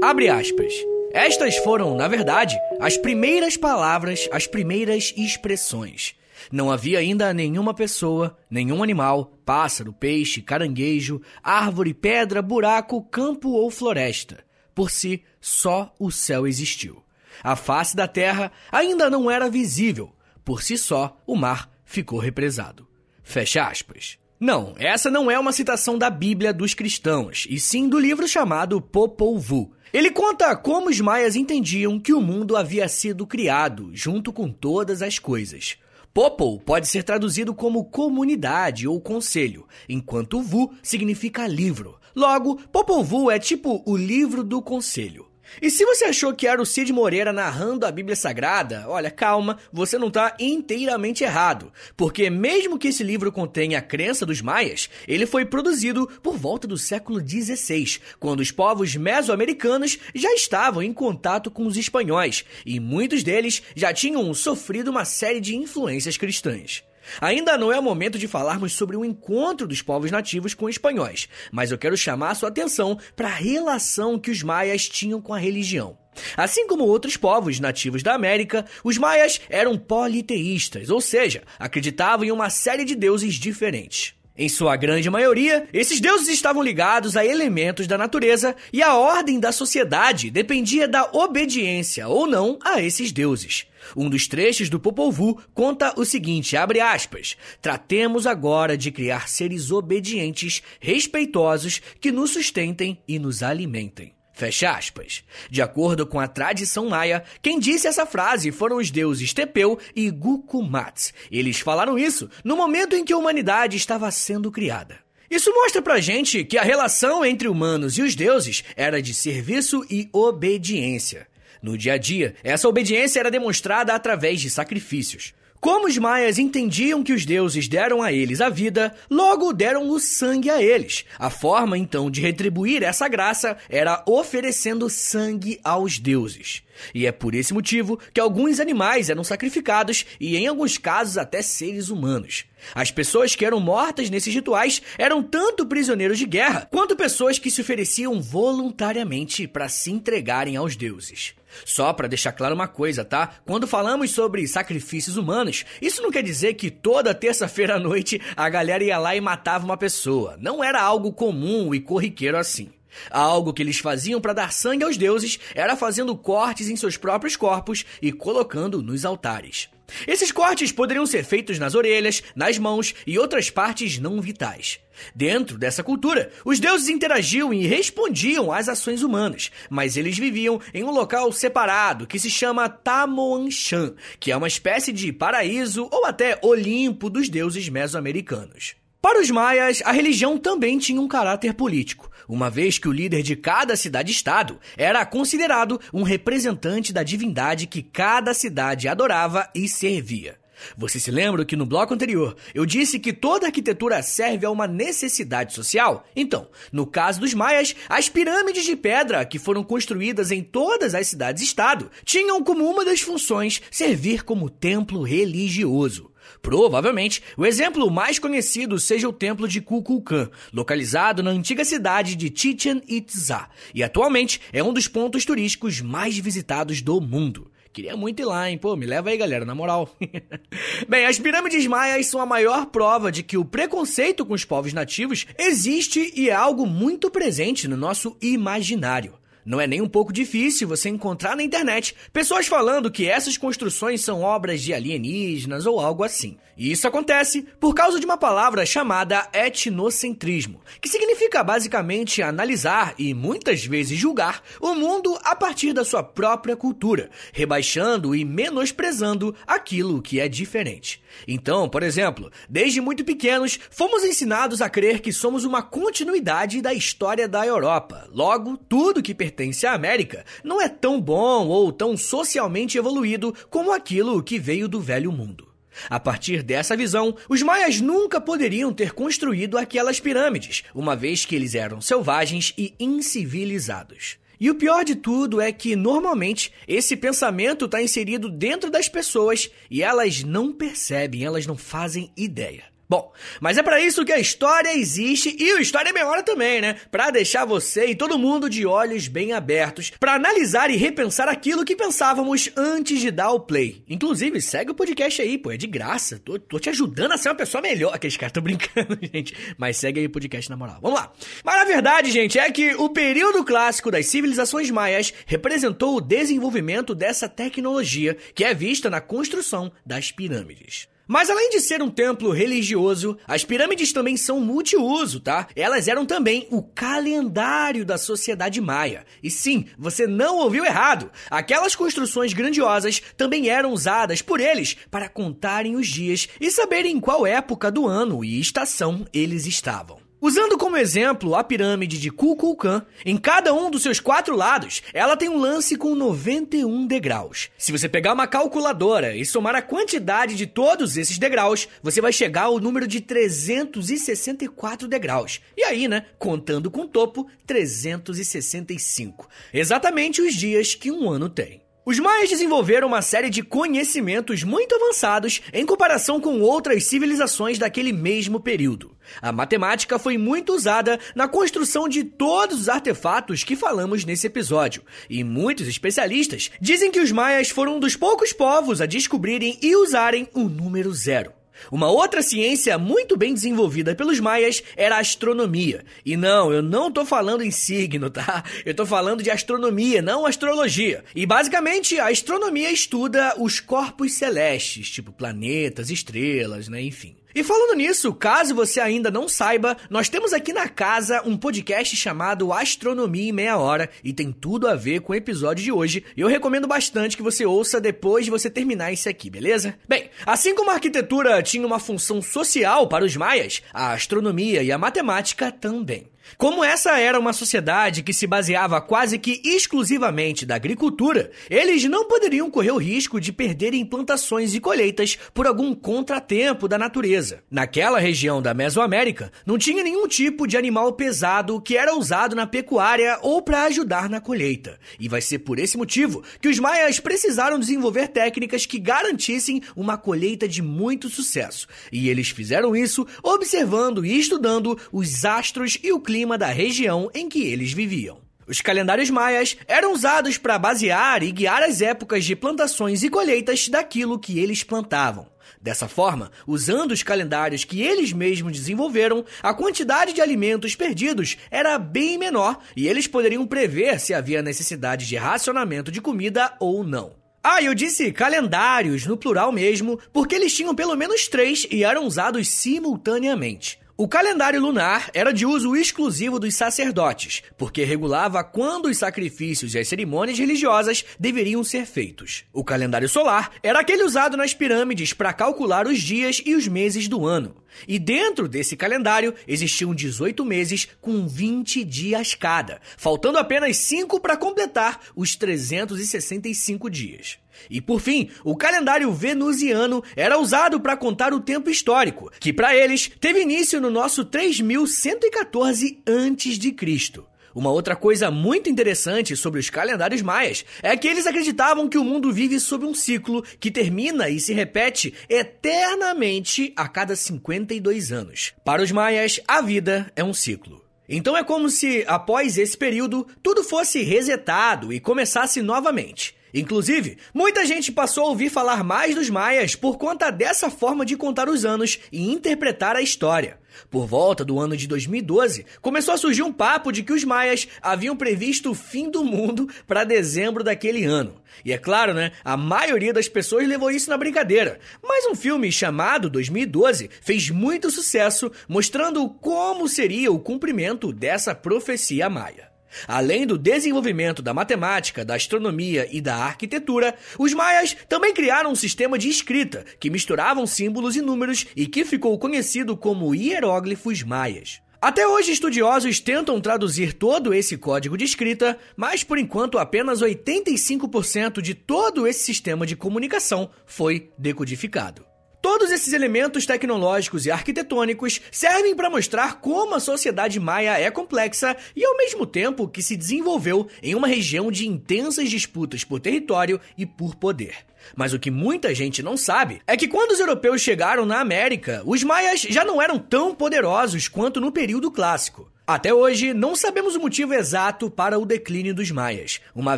Abre 0.02 0.30
aspas. 0.30 0.74
Estas 1.14 1.58
foram, 1.58 1.96
na 1.96 2.08
verdade, 2.08 2.58
as 2.80 2.98
primeiras 2.98 3.56
palavras, 3.56 4.28
as 4.32 4.48
primeiras 4.48 5.14
expressões. 5.16 6.16
Não 6.52 6.72
havia 6.72 7.00
ainda 7.00 7.34
nenhuma 7.34 7.74
pessoa, 7.74 8.38
nenhum 8.50 8.82
animal, 8.82 9.34
pássaro, 9.46 9.92
peixe, 9.92 10.42
caranguejo, 10.42 11.22
árvore, 11.44 11.94
pedra, 11.94 12.42
buraco, 12.42 13.02
campo 13.04 13.50
ou 13.50 13.70
floresta. 13.70 14.44
Por 14.74 14.90
si, 14.90 15.24
só 15.40 15.94
o 16.00 16.10
céu 16.10 16.48
existiu. 16.48 17.04
A 17.44 17.56
face 17.56 17.96
da 17.96 18.08
terra 18.08 18.52
ainda 18.72 19.10
não 19.10 19.30
era 19.30 19.50
visível. 19.50 20.14
Por 20.44 20.62
si 20.62 20.78
só, 20.78 21.18
o 21.26 21.36
mar 21.36 21.70
ficou 21.84 22.20
represado. 22.20 22.88
Fecha 23.24 23.68
aspas. 23.68 24.18
Não, 24.40 24.74
essa 24.80 25.12
não 25.12 25.30
é 25.30 25.38
uma 25.38 25.52
citação 25.52 25.98
da 25.98 26.10
Bíblia 26.10 26.52
dos 26.52 26.74
cristãos, 26.74 27.46
e 27.48 27.60
sim 27.60 27.88
do 27.88 28.00
livro 28.00 28.28
chamado 28.28 28.82
Popol 28.82 29.38
Vuh. 29.38 29.72
Ele 29.94 30.10
conta 30.10 30.56
como 30.56 30.90
os 30.90 31.00
maias 31.00 31.36
entendiam 31.36 32.00
que 32.00 32.14
o 32.14 32.22
mundo 32.22 32.56
havia 32.56 32.88
sido 32.88 33.28
criado, 33.28 33.92
junto 33.94 34.32
com 34.34 34.50
todas 34.50 35.02
as 35.02 35.20
coisas. 35.20 35.78
Popol 36.14 36.60
pode 36.60 36.90
ser 36.90 37.04
traduzido 37.04 37.56
como 37.56 37.86
comunidade 37.86 38.86
ou 38.86 39.00
conselho, 39.00 39.66
enquanto 39.88 40.42
Vu 40.42 40.74
significa 40.84 41.48
livro. 41.48 41.98
Logo, 42.14 42.58
Popol 42.70 43.02
Vuh 43.02 43.32
é 43.32 43.40
tipo 43.40 43.82
o 43.86 43.96
livro 43.96 44.44
do 44.44 44.62
conselho. 44.62 45.31
E 45.60 45.72
se 45.72 45.86
você 45.86 46.06
achou 46.06 46.34
que 46.34 46.48
era 46.48 46.62
o 46.62 46.66
Cid 46.66 46.94
Moreira 46.94 47.34
narrando 47.34 47.86
a 47.86 47.92
Bíblia 47.92 48.16
Sagrada, 48.16 48.86
olha, 48.88 49.10
calma, 49.10 49.58
você 49.72 49.98
não 49.98 50.10
está 50.10 50.36
inteiramente 50.40 51.24
errado. 51.24 51.72
Porque 51.98 52.30
mesmo 52.30 52.78
que 52.78 52.90
esse 52.90 53.04
livro 53.04 53.32
contenha 53.32 53.80
a 53.80 53.82
crença 53.82 54.26
dos 54.26 54.42
maias, 54.42 54.90
ele 55.08 55.26
foi 55.26 55.46
produzido 55.46 56.08
por 56.22 56.38
volta 56.38 56.68
do 56.68 56.78
século 56.78 57.20
XVI, 57.20 58.00
quando 58.20 58.42
os 58.42 58.52
povos 58.52 58.96
mesoamericanos 58.96 59.98
já 60.14 60.32
estavam 60.34 60.84
em 60.84 60.94
contato 60.94 61.50
com 61.50 61.66
os 61.66 61.78
espanhóis, 61.78 62.46
e 62.66 62.80
muitos 62.80 63.24
deles 63.24 63.64
já 63.76 63.94
tinham 63.94 64.34
sofrido 64.34 64.90
uma 64.90 65.06
série 65.06 65.40
de 65.40 65.56
influências 65.56 66.18
cristãs. 66.18 66.84
Ainda 67.20 67.58
não 67.58 67.72
é 67.72 67.80
o 67.80 67.84
momento 67.84 68.18
de 68.18 68.28
falarmos 68.28 68.74
sobre 68.74 68.96
o 68.96 69.06
encontro 69.06 69.68
dos 69.68 69.82
povos 69.82 70.12
nativos 70.12 70.54
com 70.54 70.70
espanhóis, 70.70 71.28
mas 71.52 71.72
eu 71.72 71.78
quero 71.78 71.98
chamar 71.98 72.32
a 72.32 72.36
sua 72.36 72.50
atenção 72.50 72.98
para 73.16 73.28
a 73.28 73.32
relação 73.32 74.20
que 74.20 74.32
os 74.32 74.44
maias 74.44 74.88
tinham 74.88 75.22
com 75.22 75.34
a 75.34 75.40
religião. 75.40 75.98
Assim 76.36 76.68
como 76.68 76.84
outros 76.84 77.18
povos 77.18 77.60
nativos 77.60 78.04
da 78.04 78.14
América, 78.14 78.66
os 78.84 78.98
maias 78.98 79.40
eram 79.50 79.78
politeístas, 79.78 80.90
ou 80.90 81.00
seja, 81.00 81.44
acreditavam 81.58 82.26
em 82.26 82.32
uma 82.32 82.50
série 82.50 82.84
de 82.84 82.96
deuses 82.96 83.36
diferentes. 83.36 84.14
Em 84.38 84.48
sua 84.48 84.76
grande 84.76 85.10
maioria, 85.10 85.68
esses 85.74 86.00
deuses 86.00 86.30
estavam 86.30 86.64
ligados 86.64 87.18
a 87.18 87.26
elementos 87.26 87.86
da 87.86 87.98
natureza 87.98 88.56
e 88.72 88.82
a 88.82 88.96
ordem 88.96 89.40
da 89.40 89.52
sociedade 89.52 90.30
dependia 90.30 90.88
da 90.88 91.10
obediência 91.12 92.08
ou 92.08 92.26
não 92.26 92.58
a 92.64 92.82
esses 92.82 93.12
deuses. 93.12 93.68
Um 93.96 94.10
dos 94.10 94.28
trechos 94.28 94.70
do 94.70 94.80
Popol 94.80 95.12
Vuh 95.12 95.40
conta 95.54 95.94
o 95.98 96.06
seguinte, 96.06 96.58
abre 96.58 96.80
aspas, 96.80 97.38
tratemos 97.62 98.26
agora 98.26 98.78
de 98.78 98.92
criar 98.92 99.28
seres 99.28 99.72
obedientes, 99.72 100.62
respeitosos, 100.80 101.82
que 102.00 102.12
nos 102.12 102.32
sustentem 102.32 103.02
e 103.08 103.20
nos 103.20 103.44
alimentem. 103.44 104.14
Fecha 104.34 104.72
aspas. 104.72 105.24
De 105.50 105.62
acordo 105.62 106.06
com 106.08 106.20
a 106.20 106.28
tradição 106.28 106.90
maia, 106.90 107.24
quem 107.42 107.60
disse 107.60 107.86
essa 107.86 108.06
frase 108.06 108.52
foram 108.52 108.78
os 108.78 108.90
deuses 108.90 109.34
Tepeu 109.34 109.78
e 109.96 110.10
Gukumat. 110.10 111.12
Eles 111.30 111.60
falaram 111.60 112.00
isso 112.00 112.30
no 112.44 112.56
momento 112.56 112.96
em 112.96 113.04
que 113.04 113.14
a 113.14 113.18
humanidade 113.18 113.78
estava 113.78 114.10
sendo 114.10 114.52
criada. 114.52 115.00
Isso 115.30 115.54
mostra 115.54 115.82
pra 115.82 116.02
gente 116.02 116.44
que 116.44 116.58
a 116.58 116.64
relação 116.64 117.24
entre 117.24 117.48
humanos 117.48 117.98
e 117.98 118.02
os 118.02 118.16
deuses 118.16 118.64
era 118.76 119.02
de 119.02 119.14
serviço 119.14 119.86
e 119.90 120.10
obediência. 120.12 121.28
No 121.62 121.78
dia 121.78 121.94
a 121.94 121.98
dia, 121.98 122.36
essa 122.44 122.68
obediência 122.68 123.20
era 123.20 123.30
demonstrada 123.30 123.94
através 123.94 124.42
de 124.42 124.50
sacrifícios. 124.50 125.34
Como 125.62 125.86
os 125.86 125.96
maias 125.96 126.40
entendiam 126.40 127.04
que 127.04 127.14
os 127.14 127.24
deuses 127.24 127.68
deram 127.68 128.02
a 128.02 128.12
eles 128.12 128.42
a 128.42 128.50
vida, 128.50 128.96
logo 129.08 129.54
deram 129.54 129.92
o 129.92 130.00
sangue 130.00 130.50
a 130.50 130.60
eles. 130.60 131.06
A 131.20 131.30
forma 131.30 131.78
então 131.78 132.10
de 132.10 132.20
retribuir 132.20 132.82
essa 132.82 133.08
graça 133.08 133.56
era 133.70 134.04
oferecendo 134.08 134.90
sangue 134.90 135.60
aos 135.64 136.00
deuses. 136.00 136.64
E 136.96 137.06
é 137.06 137.12
por 137.12 137.36
esse 137.36 137.54
motivo 137.54 138.00
que 138.12 138.20
alguns 138.20 138.60
animais 138.60 139.08
eram 139.12 139.24
sacrificados 139.24 140.04
e, 140.20 140.36
em 140.36 140.48
alguns 140.48 140.80
casos, 140.80 141.16
até 141.16 141.44
seres 141.44 141.90
humanos. 141.90 142.46
As 142.74 142.90
pessoas 142.90 143.36
que 143.36 143.46
eram 143.46 143.60
mortas 143.60 144.10
nesses 144.10 144.34
rituais 144.34 144.82
eram 144.98 145.22
tanto 145.22 145.68
prisioneiros 145.68 146.18
de 146.18 146.26
guerra 146.26 146.68
quanto 146.72 146.96
pessoas 146.96 147.38
que 147.38 147.52
se 147.52 147.62
ofereciam 147.62 148.20
voluntariamente 148.20 149.48
para 149.48 149.70
se 149.70 149.92
entregarem 149.92 150.56
aos 150.56 150.76
deuses. 150.76 151.36
Só 151.66 151.94
para 151.94 152.08
deixar 152.08 152.32
claro 152.32 152.56
uma 152.56 152.68
coisa, 152.68 153.04
tá? 153.04 153.36
Quando 153.46 153.68
falamos 153.68 154.12
sobre 154.12 154.48
sacrifícios 154.48 155.18
humanos, 155.18 155.66
isso 155.82 156.02
não 156.02 156.12
quer 156.12 156.24
dizer 156.24 156.54
que 156.56 156.70
toda 156.70 157.14
terça-feira 157.14 157.76
à 157.76 157.80
noite 157.80 158.22
a 158.36 158.50
galera 158.50 158.84
ia 158.84 158.98
lá 158.98 159.16
e 159.16 159.22
matava 159.22 159.66
uma 159.66 159.78
pessoa. 159.78 160.38
Não 160.40 160.64
era 160.64 160.82
algo 160.82 161.12
comum 161.12 161.74
e 161.74 161.80
corriqueiro 161.80 162.38
assim. 162.38 162.70
Algo 163.10 163.54
que 163.54 163.62
eles 163.62 163.80
faziam 163.80 164.20
para 164.20 164.34
dar 164.34 164.52
sangue 164.52 164.84
aos 164.84 164.98
deuses 164.98 165.40
era 165.56 165.76
fazendo 165.76 166.16
cortes 166.16 166.70
em 166.70 166.76
seus 166.76 166.98
próprios 166.98 167.36
corpos 167.36 167.86
e 168.02 168.12
colocando 168.12 168.82
nos 168.82 169.06
altares. 169.06 169.70
Esses 170.08 170.32
cortes 170.32 170.72
poderiam 170.72 171.06
ser 171.06 171.24
feitos 171.24 171.60
nas 171.60 171.76
orelhas, 171.76 172.24
nas 172.36 172.58
mãos 172.58 172.94
e 173.06 173.18
outras 173.18 173.50
partes 173.50 174.00
não 174.00 174.22
vitais. 174.22 174.80
Dentro 175.16 175.58
dessa 175.58 175.84
cultura, 175.84 176.32
os 176.46 176.60
deuses 176.60 176.90
interagiam 176.90 177.54
e 177.54 177.66
respondiam 177.66 178.52
às 178.52 178.70
ações 178.70 179.02
humanas, 179.02 179.52
mas 179.70 179.98
eles 179.98 180.18
viviam 180.18 180.60
em 180.74 180.84
um 180.84 180.92
local 180.92 181.32
separado 181.32 182.06
que 182.06 182.20
se 182.20 182.30
chama 182.30 182.70
Tamoanshan, 182.70 183.96
que 184.20 184.32
é 184.32 184.38
uma 184.38 184.48
espécie 184.48 184.92
de 184.92 185.12
paraíso 185.12 185.88
ou 185.92 186.06
até 186.06 186.40
Olimpo 186.42 187.10
dos 187.10 187.30
deuses 187.30 187.68
mesoamericanos. 187.70 188.76
Para 189.02 189.20
os 189.20 189.32
maias, 189.32 189.82
a 189.84 189.92
religião 189.92 190.38
também 190.38 190.78
tinha 190.78 191.02
um 191.02 191.08
caráter 191.08 191.56
político, 191.56 192.11
uma 192.28 192.50
vez 192.50 192.78
que 192.78 192.88
o 192.88 192.92
líder 192.92 193.24
de 193.24 193.36
cada 193.36 193.76
cidade-estado 193.76 194.60
era 194.78 195.06
considerado 195.06 195.80
um 195.94 196.04
representante 196.04 196.94
da 196.94 197.04
divindade 197.04 197.68
que 197.68 197.82
cada 197.82 198.34
cidade 198.34 198.88
adorava 198.88 199.50
e 199.56 199.68
servia. 199.68 200.42
Você 200.78 201.00
se 201.00 201.12
lembra 201.12 201.46
que 201.46 201.56
no 201.56 201.66
bloco 201.66 201.94
anterior 201.94 202.36
eu 202.54 202.66
disse 202.66 203.00
que 203.00 203.14
toda 203.14 203.48
arquitetura 203.48 204.02
serve 204.02 204.46
a 204.46 204.52
uma 204.52 204.68
necessidade 204.68 205.54
social? 205.54 206.06
Então, 206.16 206.48
no 206.72 206.86
caso 206.86 207.20
dos 207.20 207.34
maias, 207.34 207.76
as 207.90 208.10
pirâmides 208.10 208.64
de 208.64 208.76
pedra 208.76 209.26
que 209.26 209.40
foram 209.40 209.64
construídas 209.64 210.32
em 210.32 210.44
todas 210.44 210.94
as 210.94 211.08
cidades-estado 211.08 211.90
tinham 212.04 212.44
como 212.44 212.70
uma 212.70 212.86
das 212.86 213.02
funções 213.02 213.62
servir 213.72 214.24
como 214.24 214.50
templo 214.50 215.02
religioso. 215.02 216.11
Provavelmente, 216.42 217.22
o 217.38 217.46
exemplo 217.46 217.90
mais 217.90 218.20
conhecido 218.20 218.80
seja 218.80 219.08
o 219.08 219.14
templo 219.14 219.48
de 219.48 219.62
Kukulkan, 219.62 220.30
localizado 220.54 221.24
na 221.24 221.32
antiga 221.32 221.64
cidade 221.66 222.16
de 222.16 222.32
Chichen 222.34 222.82
Itza, 222.88 223.48
e 223.74 223.84
atualmente 223.84 224.42
é 224.52 224.64
um 224.64 224.74
dos 224.74 224.88
pontos 224.88 225.26
turísticos 225.26 225.82
mais 225.82 226.18
visitados 226.18 226.82
do 226.82 227.00
mundo. 227.00 227.52
Queria 227.74 227.96
muito 227.96 228.22
ir 228.22 228.26
lá, 228.26 228.50
hein? 228.50 228.58
Pô, 228.58 228.76
me 228.76 228.86
leva 228.86 229.10
aí, 229.10 229.18
galera, 229.18 229.46
na 229.46 229.56
moral. 229.56 229.96
Bem, 230.90 231.06
as 231.06 231.18
pirâmides 231.18 231.66
maias 231.68 232.06
são 232.08 232.20
a 232.20 232.26
maior 232.26 232.66
prova 232.66 233.10
de 233.10 233.24
que 233.24 233.38
o 233.38 233.46
preconceito 233.46 234.26
com 234.26 234.34
os 234.34 234.44
povos 234.44 234.74
nativos 234.74 235.26
existe 235.38 236.12
e 236.14 236.30
é 236.30 236.34
algo 236.34 236.66
muito 236.66 237.10
presente 237.10 237.70
no 237.70 237.78
nosso 237.78 238.18
imaginário. 238.22 239.21
Não 239.46 239.60
é 239.60 239.66
nem 239.66 239.82
um 239.82 239.90
pouco 239.90 240.14
difícil 240.14 240.68
você 240.68 240.90
encontrar 240.90 241.36
na 241.36 241.44
internet 241.44 241.96
pessoas 242.14 242.48
falando 242.48 242.92
que 242.92 243.08
essas 243.08 243.38
construções 243.38 244.02
são 244.02 244.22
obras 244.22 244.62
de 244.62 244.74
alienígenas 244.74 245.66
ou 245.66 245.80
algo 245.80 246.04
assim. 246.04 246.38
E 246.56 246.72
isso 246.72 246.88
acontece 246.88 247.48
por 247.60 247.74
causa 247.74 248.00
de 248.00 248.06
uma 248.06 248.18
palavra 248.18 248.66
chamada 248.66 249.28
etnocentrismo, 249.34 250.62
que 250.80 250.88
significa 250.88 251.44
basicamente 251.44 252.22
analisar 252.22 252.94
e 253.00 253.16
muitas 253.16 253.66
vezes 253.66 253.98
julgar 253.98 254.44
o 254.60 254.76
mundo 254.76 255.18
a 255.24 255.36
partir 255.36 255.74
da 255.74 255.84
sua 255.84 256.04
própria 256.04 256.56
cultura, 256.56 257.10
rebaixando 257.34 258.14
e 258.14 258.24
menosprezando 258.24 259.36
aquilo 259.48 260.02
que 260.04 260.20
é 260.20 260.28
diferente. 260.28 261.02
Então, 261.28 261.68
por 261.68 261.82
exemplo, 261.82 262.32
desde 262.48 262.80
muito 262.80 263.04
pequenos, 263.04 263.60
fomos 263.70 264.04
ensinados 264.04 264.62
a 264.62 264.70
crer 264.70 265.00
que 265.00 265.12
somos 265.12 265.44
uma 265.46 265.64
continuidade 265.64 266.62
da 266.62 266.74
história 266.74 267.28
da 267.28 267.46
Europa. 267.46 268.08
Logo, 268.12 268.56
tudo 268.56 269.02
que 269.02 269.16
à 269.66 269.74
América 269.74 270.26
não 270.44 270.62
é 270.62 270.70
tão 270.70 271.00
bom 271.00 271.48
ou 271.48 271.72
tão 271.72 271.96
socialmente 271.96 272.78
evoluído 272.78 273.34
como 273.50 273.72
aquilo 273.72 274.22
que 274.22 274.38
veio 274.38 274.68
do 274.68 274.80
velho 274.80 275.12
mundo. 275.12 275.52
A 275.90 276.00
partir 276.00 276.44
dessa 276.44 276.76
visão, 276.76 277.16
os 277.30 277.42
maias 277.42 277.80
nunca 277.80 278.20
poderiam 278.20 278.74
ter 278.74 278.92
construído 278.92 279.58
aquelas 279.58 280.00
pirâmides, 280.00 280.64
uma 280.76 280.96
vez 280.96 281.26
que 281.26 281.36
eles 281.36 281.56
eram 281.56 281.80
selvagens 281.82 282.54
e 282.58 282.74
incivilizados. 282.80 284.18
E 284.40 284.50
o 284.50 284.56
pior 284.56 284.84
de 284.84 284.96
tudo 284.96 285.40
é 285.40 285.52
que, 285.52 285.76
normalmente, 285.76 286.52
esse 286.68 286.98
pensamento 286.98 287.66
está 287.66 287.82
inserido 287.82 288.28
dentro 288.28 288.72
das 288.72 288.90
pessoas 288.90 289.52
e 289.70 289.84
elas 289.84 290.24
não 290.24 290.52
percebem, 290.52 291.24
elas 291.24 291.46
não 291.46 291.56
fazem 291.56 292.12
ideia. 292.18 292.64
Bom, 292.92 293.10
mas 293.40 293.58
é 293.58 293.64
para 293.64 293.80
isso 293.80 294.04
que 294.04 294.12
a 294.12 294.20
história 294.20 294.76
existe 294.76 295.34
e 295.40 295.54
o 295.54 295.62
História 295.62 295.92
é 295.92 295.94
Meia 295.94 296.22
também, 296.24 296.60
né? 296.60 296.76
Para 296.92 297.10
deixar 297.10 297.46
você 297.46 297.86
e 297.86 297.96
todo 297.96 298.20
mundo 298.20 298.50
de 298.50 298.66
olhos 298.66 299.08
bem 299.08 299.32
abertos, 299.32 299.94
para 299.98 300.16
analisar 300.16 300.70
e 300.70 300.76
repensar 300.76 301.30
aquilo 301.30 301.64
que 301.64 301.74
pensávamos 301.74 302.50
antes 302.54 303.00
de 303.00 303.10
dar 303.10 303.32
o 303.32 303.40
play. 303.40 303.82
Inclusive, 303.88 304.42
segue 304.42 304.72
o 304.72 304.76
podcast 304.76 305.22
aí, 305.22 305.38
pô, 305.38 305.54
é 305.54 305.56
de 305.56 305.68
graça. 305.68 306.20
Tô, 306.20 306.38
tô 306.38 306.60
te 306.60 306.70
ajudando 306.70 307.14
a 307.14 307.18
ser 307.18 307.30
uma 307.30 307.36
pessoa 307.36 307.62
melhor. 307.62 307.96
Aqueles 307.96 308.18
caras 308.18 308.32
estão 308.32 308.44
brincando, 308.44 309.00
gente. 309.14 309.34
Mas 309.58 309.78
segue 309.78 310.02
aí 310.02 310.08
o 310.08 310.10
podcast 310.10 310.50
na 310.50 310.58
moral. 310.58 310.80
Vamos 310.82 311.00
lá. 311.00 311.14
Mas 311.46 311.56
na 311.56 311.64
verdade, 311.64 312.12
gente, 312.12 312.38
é 312.38 312.52
que 312.52 312.76
o 312.76 312.90
período 312.90 313.46
clássico 313.46 313.90
das 313.90 314.08
civilizações 314.08 314.70
maias 314.70 315.14
representou 315.26 315.96
o 315.96 316.02
desenvolvimento 316.02 316.94
dessa 316.94 317.30
tecnologia 317.30 318.18
que 318.36 318.44
é 318.44 318.54
vista 318.54 318.90
na 318.90 319.00
construção 319.00 319.72
das 319.86 320.12
pirâmides. 320.12 320.91
Mas 321.12 321.30
além 321.30 321.50
de 321.50 321.60
ser 321.60 321.82
um 321.82 321.90
templo 321.90 322.32
religioso, 322.32 323.18
as 323.28 323.44
pirâmides 323.44 323.92
também 323.92 324.16
são 324.16 324.40
multiuso, 324.40 325.20
tá? 325.20 325.46
Elas 325.54 325.90
eram 325.90 326.06
também 326.06 326.48
o 326.50 326.64
calendário 326.64 327.84
da 327.84 327.98
sociedade 327.98 328.62
maia. 328.62 329.06
E 329.22 329.30
sim, 329.30 329.66
você 329.78 330.08
não 330.08 330.38
ouviu 330.38 330.64
errado. 330.64 331.12
Aquelas 331.30 331.76
construções 331.76 332.32
grandiosas 332.32 333.02
também 333.18 333.50
eram 333.50 333.74
usadas 333.74 334.22
por 334.22 334.40
eles 334.40 334.78
para 334.90 335.10
contarem 335.10 335.76
os 335.76 335.86
dias 335.86 336.30
e 336.40 336.50
saberem 336.50 336.96
em 336.96 337.00
qual 337.02 337.28
época 337.28 337.70
do 337.70 337.90
ano 337.90 338.24
e 338.24 338.40
estação 338.40 339.06
eles 339.14 339.46
estavam. 339.46 340.01
Usando 340.24 340.56
como 340.56 340.78
exemplo 340.78 341.34
a 341.34 341.44
pirâmide 341.44 341.98
de 341.98 342.12
Kukulkan, 342.12 342.86
em 343.04 343.18
cada 343.18 343.56
um 343.56 343.72
dos 343.72 343.82
seus 343.82 344.00
quatro 344.00 344.36
lados, 344.36 344.84
ela 344.94 345.18
tem 345.18 345.28
um 345.28 345.40
lance 345.40 345.76
com 345.76 345.96
91 345.96 346.86
degraus. 346.86 347.50
Se 347.58 347.72
você 347.72 347.90
pegar 347.90 348.14
uma 348.14 348.28
calculadora 348.28 349.16
e 349.18 349.26
somar 349.26 349.56
a 349.56 349.64
quantidade 349.64 350.36
de 350.36 350.46
todos 350.46 350.96
esses 350.96 351.18
degraus, 351.18 351.68
você 351.82 352.00
vai 352.00 352.14
chegar 352.14 352.44
ao 352.44 352.60
número 352.60 352.86
de 352.88 353.02
364 353.02 354.88
degraus. 354.88 355.42
E 355.58 355.64
aí, 355.64 355.88
né, 355.88 356.06
contando 356.20 356.70
com 356.70 356.82
o 356.82 356.88
topo, 356.88 357.28
365. 357.48 359.28
Exatamente 359.52 360.22
os 360.22 360.36
dias 360.36 360.76
que 360.76 360.92
um 360.92 361.10
ano 361.10 361.30
tem. 361.30 361.61
Os 361.84 361.98
maias 361.98 362.30
desenvolveram 362.30 362.88
uma 362.88 363.02
série 363.02 363.32
de 363.32 363.42
conhecimentos 363.42 364.44
muito 364.44 364.76
avançados 364.76 365.42
em 365.52 365.66
comparação 365.66 366.22
com 366.22 366.40
outras 366.40 366.84
civilizações 366.84 367.58
daquele 367.58 367.92
mesmo 367.92 368.40
período. 368.40 368.96
A 369.20 369.32
matemática 369.32 369.98
foi 369.98 370.16
muito 370.16 370.54
usada 370.54 371.00
na 371.16 371.28
construção 371.28 371.90
de 371.90 372.04
todos 372.04 372.62
os 372.62 372.70
artefatos 372.70 373.44
que 373.44 373.56
falamos 373.56 374.06
nesse 374.06 374.28
episódio, 374.28 374.84
e 375.10 375.24
muitos 375.24 375.68
especialistas 375.68 376.52
dizem 376.62 376.92
que 376.92 377.00
os 377.00 377.12
maias 377.12 377.50
foram 377.50 377.78
um 377.78 377.80
dos 377.80 377.96
poucos 377.96 378.32
povos 378.32 378.80
a 378.80 378.86
descobrirem 378.86 379.58
e 379.60 379.76
usarem 379.76 380.30
o 380.36 380.48
número 380.48 380.94
zero. 380.94 381.41
Uma 381.72 381.90
outra 381.90 382.22
ciência 382.22 382.78
muito 382.78 383.18
bem 383.18 383.34
desenvolvida 383.34 383.94
pelos 383.94 384.20
maias 384.20 384.64
era 384.76 384.96
a 384.96 385.00
astronomia. 385.00 385.84
E 386.06 386.16
não, 386.16 386.52
eu 386.52 386.62
não 386.62 386.92
tô 386.92 387.06
falando 387.06 387.44
em 387.44 387.52
signo, 387.52 388.10
tá? 388.10 388.44
Eu 388.66 388.74
tô 388.74 388.86
falando 388.86 389.22
de 389.22 389.30
astronomia, 389.30 390.02
não 390.02 390.26
astrologia. 390.26 391.04
E 391.16 391.26
basicamente 391.26 392.00
a 392.00 392.10
astronomia 392.10 392.72
estuda 392.72 393.36
os 393.38 393.60
corpos 393.60 394.14
celestes, 394.14 394.90
tipo 394.90 395.12
planetas, 395.12 395.90
estrelas, 395.90 396.68
né, 396.68 396.82
enfim. 396.82 397.16
E 397.34 397.44
falando 397.44 397.78
nisso, 397.78 398.14
caso 398.14 398.54
você 398.54 398.80
ainda 398.80 399.10
não 399.10 399.28
saiba, 399.28 399.78
nós 399.90 400.10
temos 400.10 400.34
aqui 400.34 400.52
na 400.52 400.68
casa 400.68 401.22
um 401.26 401.38
podcast 401.38 401.96
chamado 401.96 402.52
Astronomia 402.52 403.30
em 403.30 403.32
Meia 403.32 403.58
Hora 403.58 403.90
e 404.04 404.12
tem 404.12 404.32
tudo 404.32 404.68
a 404.68 404.76
ver 404.76 405.02
com 405.02 405.14
o 405.14 405.16
episódio 405.16 405.64
de 405.64 405.72
hoje. 405.72 406.04
Eu 406.18 406.28
recomendo 406.28 406.68
bastante 406.68 407.16
que 407.16 407.24
você 407.24 407.46
ouça 407.46 407.80
depois 407.80 408.26
de 408.26 408.32
você 408.32 408.50
terminar 408.50 408.92
esse 408.92 409.08
aqui, 409.08 409.30
beleza? 409.30 409.76
Bem, 409.88 410.10
assim 410.26 410.54
como 410.54 410.72
a 410.72 410.74
arquitetura 410.74 411.42
tinha 411.42 411.66
uma 411.66 411.80
função 411.80 412.22
social 412.22 412.88
para 412.88 413.06
os 413.06 413.16
maias, 413.16 413.64
a 413.74 413.94
astronomia 413.94 414.62
e 414.62 414.72
a 414.72 414.78
matemática 414.78 415.52
também. 415.52 416.11
Como 416.38 416.64
essa 416.64 417.00
era 417.00 417.20
uma 417.20 417.34
sociedade 417.34 418.04
que 418.04 418.14
se 418.14 418.26
baseava 418.26 418.82
quase 418.82 419.18
que 419.18 419.42
exclusivamente 419.44 420.46
da 420.46 420.56
agricultura, 420.56 421.32
eles 421.50 421.84
não 421.86 422.08
poderiam 422.08 422.50
correr 422.50 422.72
o 422.72 422.78
risco 422.78 423.20
de 423.20 423.32
perderem 423.32 423.86
plantações 423.86 424.54
e 424.54 424.60
colheitas 424.60 425.18
por 425.34 425.46
algum 425.46 425.74
contratempo 425.74 426.68
da 426.68 426.78
natureza. 426.78 427.44
Naquela 427.50 428.00
região 428.00 428.42
da 428.42 428.54
Mesoamérica, 428.54 429.32
não 429.46 429.58
tinha 429.58 429.84
nenhum 429.84 430.08
tipo 430.08 430.48
de 430.48 430.58
animal 430.58 430.94
pesado 430.94 431.62
que 431.62 431.78
era 431.78 431.96
usado 431.96 432.36
na 432.36 432.48
pecuária 432.48 433.20
ou 433.22 433.42
para 433.42 433.64
ajudar 433.64 434.10
na 434.10 434.22
colheita. 434.22 434.80
E 435.00 435.08
vai 435.08 435.22
ser 435.22 435.40
por 435.40 435.60
esse 435.60 435.78
motivo 435.78 436.24
que 436.40 436.48
os 436.48 436.60
maias 436.60 437.00
precisaram 437.00 437.60
desenvolver 437.60 438.08
técnicas 438.08 438.66
que 438.66 438.80
garantissem 438.80 439.62
uma 439.76 439.98
colheita 439.98 440.48
de 440.48 440.62
muito 440.62 441.10
sucesso. 441.10 441.68
E 441.92 442.10
eles 442.10 442.30
fizeram 442.30 442.76
isso 442.76 443.06
observando 443.22 444.06
e 444.06 444.18
estudando 444.18 444.78
os 444.92 445.26
astros 445.26 445.78
e 445.84 445.92
o 445.92 446.00
clima 446.00 446.11
da 446.38 446.48
região 446.48 447.10
em 447.14 447.30
que 447.30 447.44
eles 447.44 447.72
viviam. 447.72 448.20
Os 448.48 448.60
calendários 448.60 449.10
maias 449.10 449.56
eram 449.68 449.94
usados 449.94 450.38
para 450.38 450.60
basear 450.60 451.24
e 451.24 451.32
guiar 451.32 451.64
as 451.64 451.82
épocas 451.82 452.26
de 452.26 452.36
plantações 452.36 453.02
e 453.02 453.10
colheitas 453.10 453.70
daquilo 453.70 454.20
que 454.20 454.40
eles 454.40 454.64
plantavam. 454.64 455.26
Dessa 455.62 455.88
forma, 455.88 456.32
usando 456.46 456.92
os 456.92 457.04
calendários 457.04 457.64
que 457.64 457.82
eles 457.82 458.12
mesmos 458.12 458.54
desenvolveram, 458.54 459.24
a 459.42 459.54
quantidade 459.54 460.12
de 460.12 460.20
alimentos 460.20 460.76
perdidos 460.76 461.38
era 461.52 461.78
bem 461.78 462.18
menor 462.18 462.60
e 462.76 462.88
eles 462.88 463.08
poderiam 463.08 463.46
prever 463.46 464.00
se 464.00 464.14
havia 464.14 464.42
necessidade 464.42 465.08
de 465.08 465.16
racionamento 465.16 465.92
de 465.92 466.02
comida 466.02 466.54
ou 466.60 466.84
não. 466.84 467.14
Ah, 467.44 467.62
eu 467.62 467.74
disse 467.74 468.12
calendários, 468.12 469.06
no 469.06 469.18
plural 469.18 469.52
mesmo, 469.52 470.00
porque 470.12 470.36
eles 470.36 470.54
tinham 470.54 470.76
pelo 470.76 470.96
menos 470.96 471.28
três 471.28 471.66
e 471.72 471.84
eram 471.84 472.06
usados 472.06 472.48
simultaneamente. 472.48 473.80
O 474.02 474.08
calendário 474.08 474.60
lunar 474.60 475.12
era 475.14 475.32
de 475.32 475.46
uso 475.46 475.76
exclusivo 475.76 476.40
dos 476.40 476.56
sacerdotes, 476.56 477.44
porque 477.56 477.84
regulava 477.84 478.44
quando 478.44 478.88
os 478.88 478.98
sacrifícios 478.98 479.76
e 479.76 479.78
as 479.78 479.88
cerimônias 479.88 480.40
religiosas 480.40 481.06
deveriam 481.20 481.64
ser 481.64 481.86
feitos. 481.86 482.44
O 482.52 482.64
calendário 482.64 483.08
solar 483.08 483.52
era 483.62 483.80
aquele 483.80 484.02
usado 484.02 484.36
nas 484.36 484.56
pirâmides 484.56 485.14
para 485.14 485.32
calcular 485.32 485.86
os 485.86 486.00
dias 486.00 486.42
e 486.44 486.56
os 486.56 486.68
meses 486.68 487.08
do 487.08 487.28
ano. 487.28 487.56
E 487.88 488.00
dentro 488.00 488.48
desse 488.48 488.76
calendário 488.76 489.36
existiam 489.48 489.94
18 489.94 490.44
meses 490.44 490.88
com 491.00 491.28
20 491.28 491.84
dias 491.84 492.34
cada, 492.34 492.82
faltando 492.98 493.38
apenas 493.38 493.78
5 493.78 494.20
para 494.20 494.36
completar 494.36 495.00
os 495.16 495.36
365 495.36 496.90
dias. 496.90 497.38
E 497.70 497.82
por 497.82 498.00
fim, 498.02 498.30
o 498.44 498.56
calendário 498.56 499.12
venusiano 499.12 500.04
era 500.16 500.40
usado 500.40 500.80
para 500.80 500.98
contar 500.98 501.34
o 501.34 501.40
tempo 501.40 501.70
histórico, 501.70 502.32
que 502.40 502.54
para 502.54 502.76
eles 502.76 503.12
teve 503.20 503.42
início 503.42 503.82
no 503.82 503.90
nosso 503.90 504.26
3114 504.26 506.02
a.C. 506.06 507.32
Uma 507.54 507.70
outra 507.70 507.96
coisa 507.96 508.32
muito 508.32 508.70
interessante 508.70 509.36
sobre 509.36 509.60
os 509.60 509.70
calendários 509.70 510.22
maias 510.22 510.64
é 510.82 510.96
que 510.96 511.08
eles 511.08 511.28
acreditavam 511.28 511.90
que 511.90 511.98
o 511.98 512.04
mundo 512.04 512.32
vive 512.32 512.60
sob 512.60 512.86
um 512.86 512.94
ciclo 512.94 513.44
que 513.60 513.70
termina 513.70 514.30
e 514.30 514.40
se 514.40 514.54
repete 514.54 515.14
eternamente 515.28 516.72
a 516.76 516.88
cada 516.88 517.16
52 517.16 518.12
anos. 518.12 518.54
Para 518.64 518.82
os 518.82 518.92
maias, 518.92 519.42
a 519.48 519.62
vida 519.62 520.12
é 520.16 520.24
um 520.24 520.34
ciclo. 520.34 520.82
Então 521.10 521.36
é 521.36 521.44
como 521.44 521.70
se, 521.70 522.06
após 522.08 522.58
esse 522.58 522.78
período, 522.78 523.28
tudo 523.44 523.66
fosse 523.66 524.02
resetado 524.02 524.94
e 524.94 525.00
começasse 525.00 525.62
novamente. 525.62 526.34
Inclusive, 526.54 527.18
muita 527.34 527.66
gente 527.66 527.92
passou 527.92 528.26
a 528.26 528.30
ouvir 528.30 528.50
falar 528.50 528.84
mais 528.84 529.16
dos 529.16 529.30
maias 529.30 529.76
por 529.76 529.98
conta 529.98 530.32
dessa 530.32 530.70
forma 530.70 531.06
de 531.06 531.16
contar 531.16 531.50
os 531.50 531.66
anos 531.66 532.00
e 532.12 532.32
interpretar 532.32 532.96
a 532.96 533.02
história. 533.02 533.60
Por 533.90 534.06
volta 534.06 534.44
do 534.44 534.60
ano 534.60 534.76
de 534.76 534.88
2012, 534.88 535.66
começou 535.82 536.14
a 536.14 536.18
surgir 536.18 536.44
um 536.44 536.52
papo 536.52 536.92
de 536.92 537.04
que 537.04 537.14
os 537.14 537.24
maias 537.24 537.68
haviam 537.82 538.16
previsto 538.16 538.72
o 538.72 538.76
fim 538.76 539.10
do 539.10 539.24
mundo 539.24 539.70
para 539.88 540.04
dezembro 540.04 540.64
daquele 540.64 541.06
ano. 541.06 541.42
E 541.64 541.72
é 541.72 541.78
claro, 541.78 542.14
né? 542.14 542.32
A 542.44 542.56
maioria 542.58 543.14
das 543.14 543.28
pessoas 543.28 543.68
levou 543.68 543.92
isso 543.92 544.10
na 544.10 544.18
brincadeira. 544.18 544.80
Mas 545.02 545.26
um 545.26 545.36
filme 545.36 545.72
chamado 545.72 546.30
2012 546.30 547.10
fez 547.22 547.50
muito 547.50 547.90
sucesso, 547.90 548.52
mostrando 548.68 549.28
como 549.30 549.88
seria 549.88 550.32
o 550.32 550.40
cumprimento 550.40 551.12
dessa 551.12 551.56
profecia 551.56 552.30
maia. 552.30 552.71
Além 553.08 553.46
do 553.46 553.58
desenvolvimento 553.58 554.42
da 554.42 554.54
matemática, 554.54 555.26
da 555.26 555.36
astronomia 555.36 556.08
e 556.12 556.22
da 556.22 556.36
arquitetura, 556.36 557.16
os 557.38 557.54
maias 557.54 557.96
também 558.08 558.34
criaram 558.34 558.72
um 558.72 558.76
sistema 558.76 559.18
de 559.18 559.30
escrita 559.30 559.86
que 560.00 560.10
misturavam 560.10 560.66
símbolos 560.68 561.16
e 561.16 561.22
números 561.22 561.66
e 561.76 561.88
que 561.88 562.06
ficou 562.06 562.38
conhecido 562.38 562.96
como 562.98 563.34
hieróglifos 563.34 564.24
maias. 564.24 564.82
Até 565.02 565.28
hoje, 565.28 565.52
estudiosos 565.52 566.20
tentam 566.20 566.62
traduzir 566.62 567.14
todo 567.14 567.56
esse 567.56 567.76
código 567.76 568.16
de 568.16 568.24
escrita, 568.24 568.78
mas 568.96 569.24
por 569.24 569.40
enquanto 569.40 569.80
apenas 569.80 570.22
85% 570.22 571.60
de 571.60 571.74
todo 571.74 572.28
esse 572.28 572.44
sistema 572.44 572.86
de 572.86 572.96
comunicação 572.96 573.72
foi 573.84 574.30
decodificado. 574.38 575.31
Todos 575.62 575.92
esses 575.92 576.12
elementos 576.12 576.66
tecnológicos 576.66 577.46
e 577.46 577.52
arquitetônicos 577.52 578.42
servem 578.52 578.96
para 578.96 579.12
mostrar 579.12 579.62
como 579.62 579.94
a 579.94 580.00
sociedade 580.00 580.60
maia 580.60 581.00
é 581.00 581.12
complexa 581.12 581.78
e 581.96 582.04
ao 582.04 582.18
mesmo 582.18 582.48
tempo 582.48 582.88
que 582.88 583.04
se 583.04 583.16
desenvolveu 583.16 583.88
em 584.02 584.16
uma 584.16 584.28
região 584.28 584.72
de 584.72 584.88
intensas 584.88 585.50
disputas 585.50 586.04
por 586.04 586.20
território 586.20 586.82
e 586.98 587.06
por 587.06 587.36
poder. 587.36 587.76
Mas 588.16 588.34
o 588.34 588.40
que 588.40 588.50
muita 588.50 588.96
gente 588.96 589.22
não 589.22 589.38
sabe 589.38 589.82
é 589.86 589.96
que 589.96 590.08
quando 590.08 590.32
os 590.32 590.40
europeus 590.40 590.82
chegaram 590.82 591.28
na 591.28 591.40
América, 591.40 592.02
os 592.08 592.24
maias 592.24 592.62
já 592.62 592.84
não 592.84 593.00
eram 593.00 593.20
tão 593.20 593.54
poderosos 593.54 594.28
quanto 594.28 594.60
no 594.60 594.72
período 594.72 595.12
clássico. 595.12 595.72
Até 595.94 596.14
hoje, 596.14 596.54
não 596.54 596.74
sabemos 596.74 597.18
o 597.18 597.20
motivo 597.20 597.54
exato 597.54 598.10
para 598.10 598.40
o 598.40 598.46
declínio 598.46 598.96
dos 598.96 599.12
maias, 599.12 599.60
uma 599.76 599.98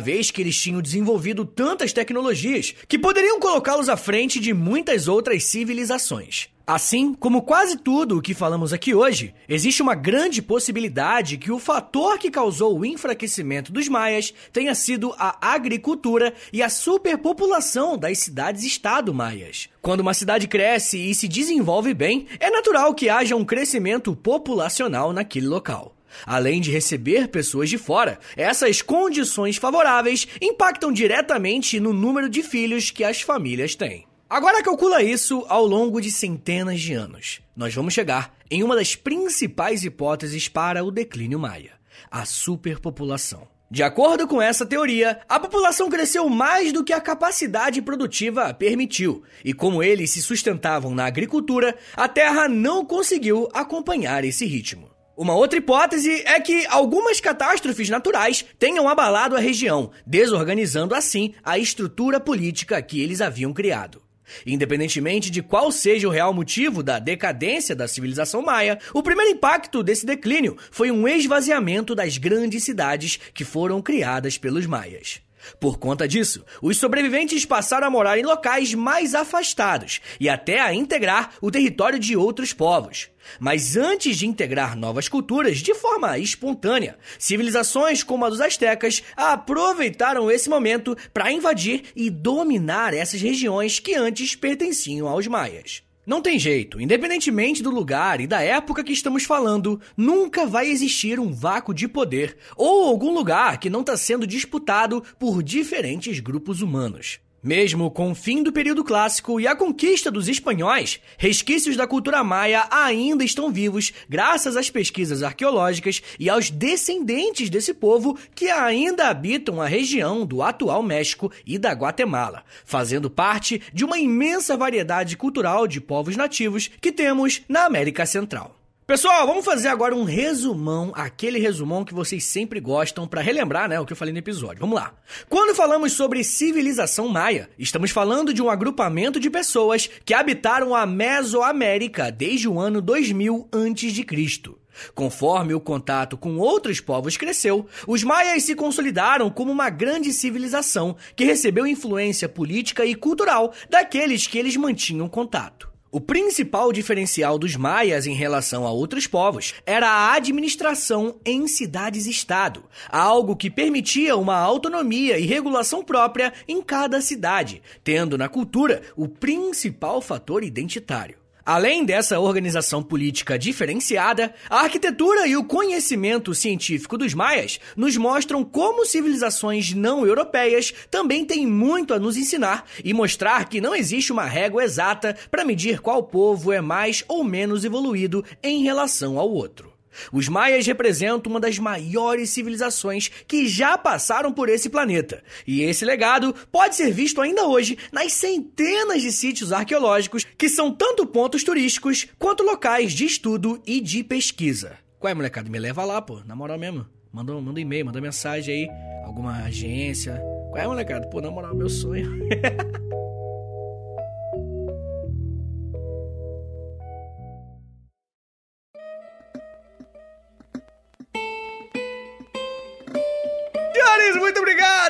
vez 0.00 0.28
que 0.28 0.40
eles 0.42 0.60
tinham 0.60 0.82
desenvolvido 0.82 1.44
tantas 1.44 1.92
tecnologias 1.92 2.74
que 2.88 2.98
poderiam 2.98 3.38
colocá-los 3.38 3.88
à 3.88 3.96
frente 3.96 4.40
de 4.40 4.52
muitas 4.52 5.06
outras 5.06 5.44
civilizações. 5.44 6.48
Assim 6.66 7.12
como 7.12 7.42
quase 7.42 7.76
tudo 7.76 8.16
o 8.16 8.22
que 8.22 8.32
falamos 8.32 8.72
aqui 8.72 8.94
hoje, 8.94 9.34
existe 9.46 9.82
uma 9.82 9.94
grande 9.94 10.40
possibilidade 10.40 11.36
que 11.36 11.52
o 11.52 11.58
fator 11.58 12.16
que 12.18 12.30
causou 12.30 12.78
o 12.78 12.86
enfraquecimento 12.86 13.70
dos 13.70 13.86
maias 13.86 14.32
tenha 14.50 14.74
sido 14.74 15.14
a 15.18 15.36
agricultura 15.42 16.32
e 16.50 16.62
a 16.62 16.70
superpopulação 16.70 17.98
das 17.98 18.18
cidades-estado 18.20 19.12
maias. 19.12 19.68
Quando 19.82 20.00
uma 20.00 20.14
cidade 20.14 20.48
cresce 20.48 20.96
e 20.96 21.14
se 21.14 21.28
desenvolve 21.28 21.92
bem, 21.92 22.26
é 22.40 22.48
natural 22.48 22.94
que 22.94 23.10
haja 23.10 23.36
um 23.36 23.44
crescimento 23.44 24.16
populacional 24.16 25.12
naquele 25.12 25.46
local. 25.46 25.94
Além 26.24 26.62
de 26.62 26.70
receber 26.70 27.28
pessoas 27.28 27.68
de 27.68 27.76
fora, 27.76 28.18
essas 28.38 28.80
condições 28.80 29.58
favoráveis 29.58 30.26
impactam 30.40 30.90
diretamente 30.90 31.78
no 31.78 31.92
número 31.92 32.30
de 32.30 32.42
filhos 32.42 32.90
que 32.90 33.04
as 33.04 33.20
famílias 33.20 33.74
têm. 33.74 34.06
Agora 34.34 34.64
calcula 34.64 35.00
isso 35.00 35.44
ao 35.48 35.64
longo 35.64 36.00
de 36.00 36.10
centenas 36.10 36.80
de 36.80 36.92
anos. 36.92 37.40
Nós 37.54 37.72
vamos 37.72 37.94
chegar 37.94 38.34
em 38.50 38.64
uma 38.64 38.74
das 38.74 38.96
principais 38.96 39.84
hipóteses 39.84 40.48
para 40.48 40.82
o 40.82 40.90
declínio 40.90 41.38
maia: 41.38 41.74
a 42.10 42.24
superpopulação. 42.24 43.46
De 43.70 43.84
acordo 43.84 44.26
com 44.26 44.42
essa 44.42 44.66
teoria, 44.66 45.20
a 45.28 45.38
população 45.38 45.88
cresceu 45.88 46.28
mais 46.28 46.72
do 46.72 46.82
que 46.82 46.92
a 46.92 47.00
capacidade 47.00 47.80
produtiva 47.80 48.52
permitiu, 48.52 49.22
e 49.44 49.54
como 49.54 49.84
eles 49.84 50.10
se 50.10 50.20
sustentavam 50.20 50.92
na 50.96 51.06
agricultura, 51.06 51.72
a 51.94 52.08
Terra 52.08 52.48
não 52.48 52.84
conseguiu 52.84 53.48
acompanhar 53.54 54.24
esse 54.24 54.44
ritmo. 54.44 54.90
Uma 55.16 55.36
outra 55.36 55.60
hipótese 55.60 56.24
é 56.26 56.40
que 56.40 56.66
algumas 56.66 57.20
catástrofes 57.20 57.88
naturais 57.88 58.44
tenham 58.58 58.88
abalado 58.88 59.36
a 59.36 59.38
região, 59.38 59.92
desorganizando 60.04 60.92
assim 60.92 61.34
a 61.44 61.56
estrutura 61.56 62.18
política 62.18 62.82
que 62.82 63.00
eles 63.00 63.20
haviam 63.20 63.52
criado. 63.52 64.03
Independentemente 64.46 65.30
de 65.30 65.42
qual 65.42 65.70
seja 65.72 66.08
o 66.08 66.10
real 66.10 66.32
motivo 66.32 66.82
da 66.82 66.98
decadência 66.98 67.74
da 67.74 67.88
civilização 67.88 68.42
maia, 68.42 68.78
o 68.92 69.02
primeiro 69.02 69.32
impacto 69.32 69.82
desse 69.82 70.06
declínio 70.06 70.56
foi 70.70 70.90
um 70.90 71.06
esvaziamento 71.08 71.94
das 71.94 72.18
grandes 72.18 72.64
cidades 72.64 73.18
que 73.32 73.44
foram 73.44 73.80
criadas 73.80 74.38
pelos 74.38 74.66
maias. 74.66 75.23
Por 75.60 75.78
conta 75.78 76.06
disso, 76.06 76.44
os 76.60 76.76
sobreviventes 76.76 77.44
passaram 77.44 77.86
a 77.86 77.90
morar 77.90 78.18
em 78.18 78.24
locais 78.24 78.74
mais 78.74 79.14
afastados 79.14 80.00
e 80.18 80.28
até 80.28 80.60
a 80.60 80.74
integrar 80.74 81.34
o 81.40 81.50
território 81.50 81.98
de 81.98 82.16
outros 82.16 82.52
povos. 82.52 83.10
Mas 83.38 83.76
antes 83.76 84.18
de 84.18 84.26
integrar 84.26 84.76
novas 84.76 85.08
culturas 85.08 85.58
de 85.58 85.74
forma 85.74 86.18
espontânea, 86.18 86.98
civilizações 87.18 88.02
como 88.02 88.24
a 88.24 88.28
dos 88.28 88.40
astecas 88.40 89.02
aproveitaram 89.16 90.30
esse 90.30 90.48
momento 90.48 90.96
para 91.12 91.32
invadir 91.32 91.84
e 91.96 92.10
dominar 92.10 92.92
essas 92.94 93.20
regiões 93.20 93.78
que 93.78 93.94
antes 93.94 94.34
pertenciam 94.34 95.08
aos 95.08 95.26
maias. 95.26 95.82
Não 96.06 96.20
tem 96.20 96.38
jeito, 96.38 96.78
independentemente 96.78 97.62
do 97.62 97.70
lugar 97.70 98.20
e 98.20 98.26
da 98.26 98.42
época 98.42 98.84
que 98.84 98.92
estamos 98.92 99.24
falando, 99.24 99.80
nunca 99.96 100.44
vai 100.44 100.68
existir 100.68 101.18
um 101.18 101.32
vácuo 101.32 101.72
de 101.72 101.88
poder 101.88 102.36
ou 102.56 102.84
algum 102.84 103.14
lugar 103.14 103.58
que 103.58 103.70
não 103.70 103.80
está 103.80 103.96
sendo 103.96 104.26
disputado 104.26 105.02
por 105.18 105.42
diferentes 105.42 106.20
grupos 106.20 106.60
humanos. 106.60 107.23
Mesmo 107.44 107.90
com 107.90 108.10
o 108.10 108.14
fim 108.14 108.42
do 108.42 108.50
período 108.50 108.82
clássico 108.82 109.38
e 109.38 109.46
a 109.46 109.54
conquista 109.54 110.10
dos 110.10 110.28
espanhóis, 110.28 110.98
resquícios 111.18 111.76
da 111.76 111.86
cultura 111.86 112.24
maia 112.24 112.66
ainda 112.70 113.22
estão 113.22 113.52
vivos 113.52 113.92
graças 114.08 114.56
às 114.56 114.70
pesquisas 114.70 115.22
arqueológicas 115.22 116.02
e 116.18 116.30
aos 116.30 116.48
descendentes 116.48 117.50
desse 117.50 117.74
povo 117.74 118.18
que 118.34 118.48
ainda 118.48 119.08
habitam 119.08 119.60
a 119.60 119.66
região 119.66 120.24
do 120.24 120.42
atual 120.42 120.82
México 120.82 121.30
e 121.44 121.58
da 121.58 121.72
Guatemala, 121.72 122.42
fazendo 122.64 123.10
parte 123.10 123.60
de 123.74 123.84
uma 123.84 123.98
imensa 123.98 124.56
variedade 124.56 125.14
cultural 125.14 125.66
de 125.66 125.82
povos 125.82 126.16
nativos 126.16 126.70
que 126.80 126.90
temos 126.90 127.42
na 127.46 127.66
América 127.66 128.06
Central. 128.06 128.63
Pessoal, 128.86 129.26
vamos 129.26 129.46
fazer 129.46 129.68
agora 129.68 129.96
um 129.96 130.04
resumão, 130.04 130.92
aquele 130.94 131.38
resumão 131.38 131.86
que 131.86 131.94
vocês 131.94 132.22
sempre 132.22 132.60
gostam 132.60 133.08
para 133.08 133.22
relembrar, 133.22 133.66
né, 133.66 133.80
o 133.80 133.86
que 133.86 133.94
eu 133.94 133.96
falei 133.96 134.12
no 134.12 134.18
episódio. 134.18 134.60
Vamos 134.60 134.74
lá. 134.74 134.92
Quando 135.26 135.56
falamos 135.56 135.94
sobre 135.94 136.22
civilização 136.22 137.08
maia, 137.08 137.48
estamos 137.58 137.90
falando 137.90 138.34
de 138.34 138.42
um 138.42 138.50
agrupamento 138.50 139.18
de 139.18 139.30
pessoas 139.30 139.88
que 140.04 140.12
habitaram 140.12 140.74
a 140.74 140.84
Mesoamérica 140.84 142.12
desde 142.12 142.46
o 142.46 142.60
ano 142.60 142.82
2000 142.82 143.48
a.C. 143.50 144.54
Conforme 144.94 145.54
o 145.54 145.60
contato 145.60 146.18
com 146.18 146.36
outros 146.36 146.78
povos 146.78 147.16
cresceu, 147.16 147.66
os 147.86 148.04
maias 148.04 148.42
se 148.42 148.54
consolidaram 148.54 149.30
como 149.30 149.50
uma 149.50 149.70
grande 149.70 150.12
civilização 150.12 150.94
que 151.16 151.24
recebeu 151.24 151.66
influência 151.66 152.28
política 152.28 152.84
e 152.84 152.94
cultural 152.94 153.50
daqueles 153.70 154.26
que 154.26 154.36
eles 154.36 154.58
mantinham 154.58 155.08
contato. 155.08 155.73
O 155.94 156.00
principal 156.00 156.72
diferencial 156.72 157.38
dos 157.38 157.54
maias 157.54 158.04
em 158.04 158.14
relação 158.14 158.66
a 158.66 158.72
outros 158.72 159.06
povos 159.06 159.54
era 159.64 159.88
a 159.88 160.14
administração 160.14 161.20
em 161.24 161.46
cidades-estado, 161.46 162.64
algo 162.88 163.36
que 163.36 163.48
permitia 163.48 164.16
uma 164.16 164.36
autonomia 164.36 165.16
e 165.20 165.24
regulação 165.24 165.84
própria 165.84 166.32
em 166.48 166.60
cada 166.60 167.00
cidade, 167.00 167.62
tendo 167.84 168.18
na 168.18 168.28
cultura 168.28 168.82
o 168.96 169.06
principal 169.06 170.02
fator 170.02 170.42
identitário. 170.42 171.23
Além 171.46 171.84
dessa 171.84 172.18
organização 172.18 172.82
política 172.82 173.38
diferenciada, 173.38 174.34
a 174.48 174.60
arquitetura 174.60 175.26
e 175.26 175.36
o 175.36 175.44
conhecimento 175.44 176.34
científico 176.34 176.96
dos 176.96 177.12
maias 177.12 177.60
nos 177.76 177.98
mostram 177.98 178.42
como 178.42 178.86
civilizações 178.86 179.74
não 179.74 180.06
europeias 180.06 180.72
também 180.90 181.22
têm 181.22 181.46
muito 181.46 181.92
a 181.92 181.98
nos 181.98 182.16
ensinar 182.16 182.64
e 182.82 182.94
mostrar 182.94 183.46
que 183.46 183.60
não 183.60 183.74
existe 183.74 184.10
uma 184.10 184.24
régua 184.24 184.64
exata 184.64 185.14
para 185.30 185.44
medir 185.44 185.80
qual 185.80 186.04
povo 186.04 186.50
é 186.50 186.62
mais 186.62 187.04
ou 187.06 187.22
menos 187.22 187.62
evoluído 187.62 188.24
em 188.42 188.62
relação 188.62 189.18
ao 189.18 189.30
outro. 189.30 189.73
Os 190.12 190.28
maias 190.28 190.66
representam 190.66 191.30
uma 191.30 191.40
das 191.40 191.58
maiores 191.58 192.30
civilizações 192.30 193.10
que 193.26 193.46
já 193.46 193.76
passaram 193.76 194.32
por 194.32 194.48
esse 194.48 194.68
planeta, 194.68 195.22
e 195.46 195.62
esse 195.62 195.84
legado 195.84 196.34
pode 196.50 196.76
ser 196.76 196.90
visto 196.92 197.20
ainda 197.20 197.46
hoje 197.46 197.78
nas 197.92 198.12
centenas 198.12 199.02
de 199.02 199.12
sítios 199.12 199.52
arqueológicos 199.52 200.24
que 200.36 200.48
são 200.48 200.72
tanto 200.72 201.06
pontos 201.06 201.44
turísticos 201.44 202.06
quanto 202.18 202.42
locais 202.42 202.92
de 202.92 203.04
estudo 203.04 203.60
e 203.66 203.80
de 203.80 204.02
pesquisa. 204.02 204.78
Qual 204.98 205.10
é, 205.10 205.14
molecada? 205.14 205.50
Me 205.50 205.58
leva 205.58 205.84
lá, 205.84 206.00
pô, 206.00 206.20
na 206.24 206.34
moral 206.34 206.58
mesmo. 206.58 206.86
Manda, 207.12 207.32
manda 207.34 207.58
um 207.58 207.62
e-mail, 207.62 207.86
manda 207.86 208.00
mensagem 208.00 208.54
aí, 208.54 209.04
alguma 209.04 209.44
agência. 209.44 210.20
Qual 210.50 210.62
é, 210.62 210.66
molecada? 210.66 211.06
Pô, 211.08 211.20
na 211.20 211.30
moral, 211.30 211.54
meu 211.54 211.68
sonho. 211.68 212.10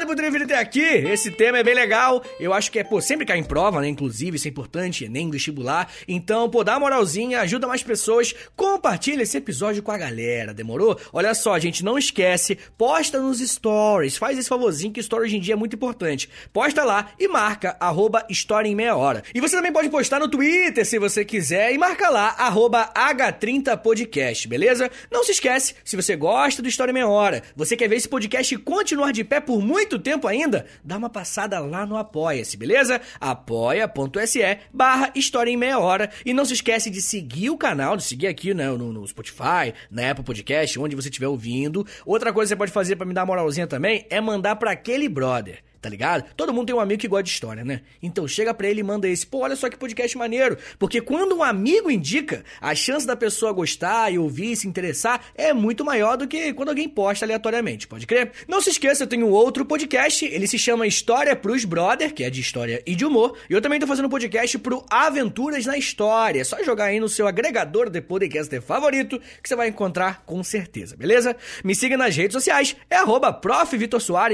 obrigado 0.05 0.07
por 0.07 0.17
ter 0.17 0.31
vindo 0.31 0.45
até 0.45 0.59
aqui. 0.59 0.81
Esse 0.81 1.31
tema 1.31 1.59
é 1.59 1.63
bem 1.63 1.75
legal. 1.75 2.23
Eu 2.39 2.53
acho 2.53 2.71
que 2.71 2.79
é, 2.79 2.85
pô, 2.85 3.01
sempre 3.01 3.25
cai 3.25 3.39
em 3.39 3.45
prova, 3.45 3.81
né? 3.81 3.89
Inclusive, 3.89 4.37
isso 4.37 4.47
é 4.47 4.51
importante, 4.51 5.09
nem 5.09 5.31
vestibular. 5.31 5.91
Então, 6.07 6.49
pô, 6.49 6.63
dá 6.63 6.73
uma 6.73 6.81
moralzinha, 6.81 7.41
ajuda 7.41 7.67
mais 7.67 7.83
pessoas, 7.83 8.35
compartilha 8.55 9.23
esse 9.23 9.37
episódio 9.37 9.83
com 9.83 9.91
a 9.91 9.99
galera, 9.99 10.53
demorou? 10.53 10.99
Olha 11.13 11.35
só, 11.35 11.59
gente, 11.59 11.85
não 11.85 11.99
esquece, 11.99 12.59
posta 12.77 13.19
nos 13.19 13.39
stories, 13.39 14.17
faz 14.17 14.39
esse 14.39 14.49
favorzinho 14.49 14.93
que 14.93 15.01
story 15.01 15.25
hoje 15.25 15.37
em 15.37 15.41
dia 15.41 15.55
é 15.55 15.57
muito 15.57 15.77
importante. 15.77 16.29
Posta 16.53 16.85
lá 16.85 17.11
e 17.19 17.27
marca, 17.27 17.77
arroba 17.81 18.27
História 18.29 18.69
em 18.69 18.75
Meia 18.75 18.97
Hora. 18.97 19.23
E 19.35 19.41
você 19.41 19.57
também 19.57 19.73
pode 19.73 19.89
postar 19.89 20.21
no 20.21 20.29
Twitter, 20.29 20.85
se 20.85 20.99
você 20.99 21.25
quiser, 21.25 21.73
e 21.73 21.79
marca 21.79 22.11
lá, 22.11 22.35
arroba 22.39 22.93
H30podcast, 22.95 24.47
beleza? 24.47 24.91
Não 25.11 25.25
se 25.25 25.33
esquece, 25.33 25.75
se 25.85 25.97
você 25.97 26.15
gosta 26.15 26.61
do 26.61 26.69
História 26.69 26.91
em 26.91 26.95
Meia 26.95 27.09
Hora, 27.09 27.43
você 27.57 27.77
quer 27.77 27.89
ver 27.89 27.97
esse 27.97 28.09
podcast 28.09 28.57
continuar 28.59 29.13
de 29.13 29.25
pé 29.25 29.41
por 29.41 29.63
muito 29.63 29.94
tempo 29.99 30.27
ainda, 30.27 30.67
dá 30.85 30.97
uma 30.97 31.11
passada 31.11 31.59
lá 31.61 31.87
no 31.87 31.97
Apoia-se, 31.97 32.57
beleza? 32.57 33.01
apoia.se 33.21 34.59
barra 34.73 35.11
História 35.15 35.51
em 35.51 35.57
Meia 35.57 35.79
Hora. 35.79 36.11
E 36.25 36.33
não 36.33 36.45
se 36.45 36.55
esquece 36.55 36.91
de 36.91 37.01
seguir 37.01 37.51
o 37.51 37.57
canal, 37.57 37.97
de 37.97 38.03
seguir 38.03 38.27
aqui 38.27 38.55
né, 38.55 38.69
no, 38.69 38.93
no 38.93 39.07
Spotify, 39.07 39.75
na 39.91 40.11
Apple 40.11 40.25
Podcast, 40.25 40.79
onde 40.79 40.97
você 40.97 41.09
estiver 41.09 41.29
ouvindo. 41.29 41.87
Outra 42.05 42.33
coisa 42.33 42.49
que 42.49 42.55
você 42.55 42.59
pode 42.59 42.73
fazer 42.73 42.97
para 42.97 43.07
me 43.07 43.15
dar 43.15 43.23
uma 43.23 43.27
moralzinha 43.27 43.67
também 43.67 44.07
é 44.11 44.21
mandar 44.21 44.57
para 44.57 44.71
aquele 44.71 45.09
brother 45.09 45.63
tá 45.85 45.91
ligado? 45.91 46.25
Todo 46.35 46.51
mundo 46.51 46.69
tem 46.69 46.75
um 46.75 46.81
amigo 46.81 46.99
que 46.99 47.07
gosta 47.07 47.25
de 47.25 47.29
história, 47.29 47.63
né? 47.63 47.83
Então 48.03 48.27
chega 48.27 48.55
pra 48.55 48.67
ele 48.67 48.81
e 48.81 48.83
manda 48.83 49.07
esse, 49.07 49.27
pô, 49.27 49.41
olha 49.41 49.55
só 49.55 49.69
que 49.69 49.77
podcast 49.77 50.17
maneiro. 50.17 50.57
Porque 50.79 50.99
quando 50.99 51.37
um 51.37 51.43
amigo 51.43 51.91
indica, 51.91 52.43
a 52.59 52.75
chance 52.75 53.07
da 53.07 53.15
pessoa 53.15 53.53
gostar 53.53 54.11
e 54.11 54.19
ouvir, 54.19 54.57
se 54.57 54.67
interessar, 54.67 55.21
é 55.35 55.53
muito 55.53 55.85
maior 55.85 56.17
do 56.17 56.27
que 56.27 56.55
quando 56.55 56.71
alguém 56.71 56.89
posta 56.89 57.27
aleatoriamente, 57.27 57.87
pode 57.87 58.07
crer? 58.07 58.33
Não 58.49 58.63
se 58.63 58.71
esqueça, 58.71 59.03
eu 59.03 59.07
tenho 59.07 59.29
outro 59.29 59.67
podcast, 59.67 60.25
ele 60.25 60.47
se 60.47 60.59
chama 60.59 60.87
História 60.87 61.37
pros 61.37 61.67
Brother, 61.67 62.15
que 62.15 62.25
é 62.25 62.31
de 62.31 62.41
história 62.41 62.83
e 62.87 62.95
de 62.95 63.05
humor. 63.05 63.37
E 63.51 63.53
eu 63.53 63.61
também 63.61 63.79
tô 63.79 63.87
fazendo 63.87 64.07
um 64.07 64.11
podcast 64.11 64.59
pro 64.59 64.87
Aventuras 64.89 65.67
na 65.67 65.77
História. 65.77 66.41
É 66.41 66.45
só 66.45 66.65
jogar 66.65 66.87
aí 66.87 66.99
no 66.99 67.11
seu 67.11 67.27
agregador 67.27 67.91
de 67.91 68.01
podcast 68.01 68.59
favorito, 68.63 69.21
que 69.43 69.49
você 69.51 69.55
vai 69.55 69.69
encontrar 69.69 70.23
com 70.25 70.43
certeza, 70.43 70.97
beleza? 70.97 71.37
Me 71.63 71.75
siga 71.75 71.99
nas 71.99 72.17
redes 72.17 72.33
sociais, 72.33 72.75
é 72.89 72.97
arroba 72.97 73.39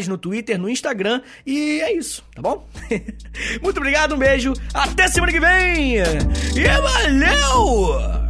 no 0.09 0.17
Twitter, 0.17 0.57
no 0.57 0.69
Instagram 0.69 1.23
e 1.47 1.81
é 1.81 1.93
isso, 1.93 2.25
tá 2.35 2.43
bom? 2.43 2.67
Muito 3.63 3.77
obrigado, 3.79 4.15
um 4.15 4.19
beijo, 4.19 4.53
até 4.75 5.09
semana 5.09 5.33
que 5.33 5.41
vem! 5.41 5.97
E 5.97 6.69
valeu! 6.83 8.30